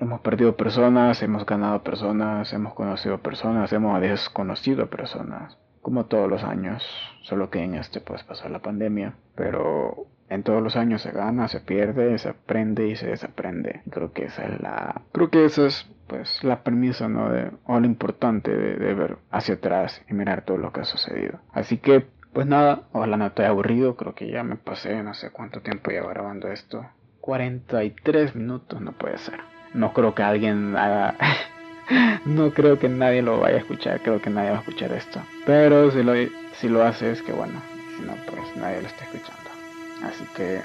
Hemos 0.00 0.20
perdido 0.22 0.56
personas, 0.56 1.22
hemos 1.22 1.46
ganado 1.46 1.82
personas, 1.84 2.52
hemos 2.52 2.74
conocido 2.74 3.18
personas, 3.18 3.72
hemos 3.72 4.00
desconocido 4.00 4.88
personas 4.88 5.58
como 5.86 6.06
todos 6.06 6.28
los 6.28 6.42
años, 6.42 6.82
solo 7.22 7.48
que 7.48 7.62
en 7.62 7.76
este 7.76 8.00
pues 8.00 8.24
pasó 8.24 8.48
la 8.48 8.58
pandemia, 8.58 9.14
pero 9.36 10.08
en 10.28 10.42
todos 10.42 10.60
los 10.60 10.74
años 10.74 11.00
se 11.00 11.12
gana, 11.12 11.46
se 11.46 11.60
pierde, 11.60 12.18
se 12.18 12.30
aprende 12.30 12.88
y 12.88 12.96
se 12.96 13.06
desaprende. 13.06 13.82
Creo 13.88 14.12
que 14.12 14.24
esa 14.24 14.46
es 14.46 14.60
la, 14.60 15.02
creo 15.12 15.30
que 15.30 15.44
esa 15.44 15.68
es 15.68 15.88
pues 16.08 16.42
la 16.42 16.64
premisa, 16.64 17.06
¿no? 17.06 17.30
De, 17.30 17.52
o 17.66 17.78
lo 17.78 17.86
importante 17.86 18.50
de, 18.50 18.94
ver 18.94 19.18
hacia 19.30 19.54
atrás 19.54 20.02
y 20.10 20.14
mirar 20.14 20.42
todo 20.42 20.56
lo 20.56 20.72
que 20.72 20.80
ha 20.80 20.84
sucedido. 20.84 21.38
Así 21.52 21.78
que 21.78 22.04
pues 22.32 22.48
nada, 22.48 22.82
ojalá 22.90 23.16
no 23.16 23.26
esté 23.26 23.46
aburrido, 23.46 23.94
creo 23.94 24.16
que 24.16 24.28
ya 24.28 24.42
me 24.42 24.56
pasé 24.56 25.04
no 25.04 25.14
sé 25.14 25.30
cuánto 25.30 25.60
tiempo 25.60 25.92
llevo 25.92 26.08
grabando 26.08 26.48
esto. 26.48 26.84
43 27.20 28.34
minutos, 28.34 28.80
no 28.80 28.90
puede 28.90 29.18
ser. 29.18 29.38
No 29.72 29.92
creo 29.92 30.16
que 30.16 30.24
alguien 30.24 30.76
haga... 30.76 31.14
no 32.24 32.50
creo 32.50 32.78
que 32.78 32.88
nadie 32.88 33.22
lo 33.22 33.40
vaya 33.40 33.56
a 33.56 33.60
escuchar, 33.60 34.00
creo 34.02 34.20
que 34.20 34.30
nadie 34.30 34.50
va 34.50 34.56
a 34.56 34.60
escuchar 34.60 34.92
esto. 34.92 35.20
Pero 35.44 35.90
si 35.90 36.02
lo, 36.02 36.12
si 36.60 36.68
lo 36.68 36.82
hace 36.82 37.12
es 37.12 37.22
que 37.22 37.32
bueno, 37.32 37.60
si 37.96 38.04
no 38.04 38.14
pues 38.26 38.56
nadie 38.56 38.82
lo 38.82 38.88
está 38.88 39.04
escuchando. 39.04 39.50
Así 40.02 40.24
que 40.36 40.60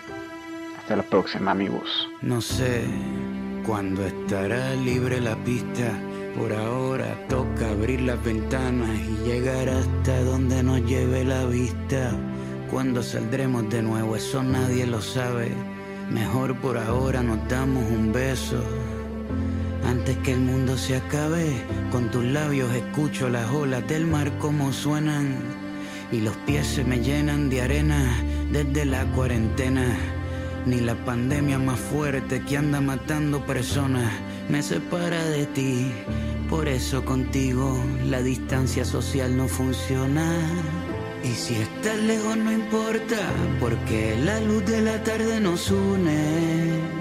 hasta 0.78 0.96
la 0.96 1.04
próxima 1.04 1.52
amigos. 1.52 2.10
No 2.22 2.42
sé 2.42 2.84
cuándo 3.66 4.06
estará 4.06 4.74
libre 4.76 5.22
la 5.22 5.36
pista. 5.38 5.92
Por 6.38 6.54
ahora 6.54 7.14
toca 7.28 7.70
abrir 7.70 8.02
las 8.02 8.24
ventanas 8.24 8.90
y 9.00 9.28
llegar 9.28 9.70
hasta 9.70 10.24
donde 10.24 10.64
nos 10.64 10.82
lleve 10.86 11.26
la 11.26 11.46
vista. 11.46 12.12
Cuando 12.70 13.04
saldremos 13.04 13.70
de 13.70 13.82
nuevo, 13.82 14.16
eso 14.16 14.42
nadie 14.42 14.88
lo 14.88 15.02
sabe. 15.02 15.52
Mejor 16.10 16.56
por 16.58 16.78
ahora 16.78 17.22
nos 17.22 17.46
damos 17.50 17.84
un 17.92 18.14
beso. 18.14 18.64
Antes 19.86 20.17
que 20.20 20.34
el 20.34 20.41
mundo 20.41 20.78
se 20.78 20.96
acabe, 20.96 21.65
con 21.91 22.12
tus 22.12 22.24
labios 22.24 22.74
escucho 22.74 23.30
las 23.30 23.50
olas 23.52 23.88
del 23.88 24.06
mar 24.06 24.38
como 24.38 24.72
suenan. 24.74 25.38
Y 26.12 26.22
los 26.22 26.36
pies 26.38 26.67
se 26.67 26.84
me 26.84 27.00
llenan 27.00 27.50
de 27.50 27.62
arena 27.62 28.04
desde 28.52 28.86
la 28.86 29.06
cuarentena. 29.06 29.86
Ni 30.65 30.80
la 30.80 30.96
pandemia 31.06 31.58
más 31.58 31.80
fuerte 31.80 32.41
que 32.44 32.58
anda 32.58 32.82
matando 32.82 33.46
personas 33.46 34.12
me 34.50 34.62
separa 34.62 35.24
de 35.26 35.46
ti. 35.48 35.91
Por 36.50 36.67
eso 36.67 37.04
contigo 37.06 37.82
la 38.06 38.22
distancia 38.22 38.86
social 38.86 39.36
no 39.36 39.48
funciona. 39.48 40.26
Y 41.24 41.30
si 41.30 41.56
estás 41.56 41.98
lejos 42.00 42.36
no 42.38 42.52
importa, 42.52 43.17
porque 43.60 44.17
la 44.24 44.39
luz 44.41 44.65
de 44.65 44.82
la 44.82 45.04
tarde 45.04 45.39
nos 45.39 45.72
une. 45.72 47.01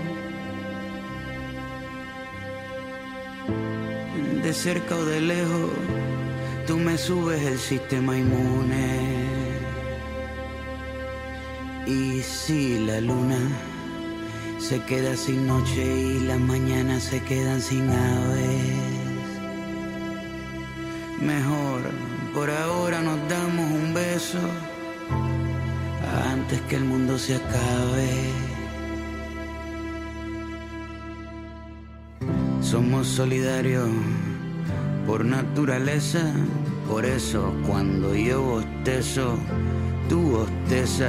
De 4.50 4.56
cerca 4.56 4.96
o 4.96 5.04
de 5.04 5.20
lejos, 5.20 5.70
tú 6.66 6.76
me 6.76 6.98
subes 6.98 7.40
el 7.40 7.56
sistema 7.56 8.18
inmune. 8.18 8.98
Y 11.86 12.20
si 12.20 12.84
la 12.84 13.00
luna 13.00 13.38
se 14.58 14.82
queda 14.86 15.16
sin 15.16 15.46
noche 15.46 15.84
y 15.84 16.26
las 16.26 16.40
mañanas 16.40 17.04
se 17.04 17.22
quedan 17.22 17.60
sin 17.60 17.88
aves. 17.90 19.28
Mejor, 21.20 21.82
por 22.34 22.50
ahora 22.50 23.00
nos 23.02 23.20
damos 23.28 23.70
un 23.70 23.94
beso 23.94 24.40
antes 26.32 26.60
que 26.62 26.74
el 26.74 26.86
mundo 26.86 27.16
se 27.20 27.36
acabe. 27.36 28.10
Somos 32.60 33.06
solidarios 33.06 33.88
por 35.10 35.24
naturaleza, 35.24 36.32
por 36.88 37.04
eso 37.04 37.52
cuando 37.66 38.14
yo 38.14 38.40
bostezo, 38.42 39.36
tú 40.08 40.20
bostezas. 40.20 40.90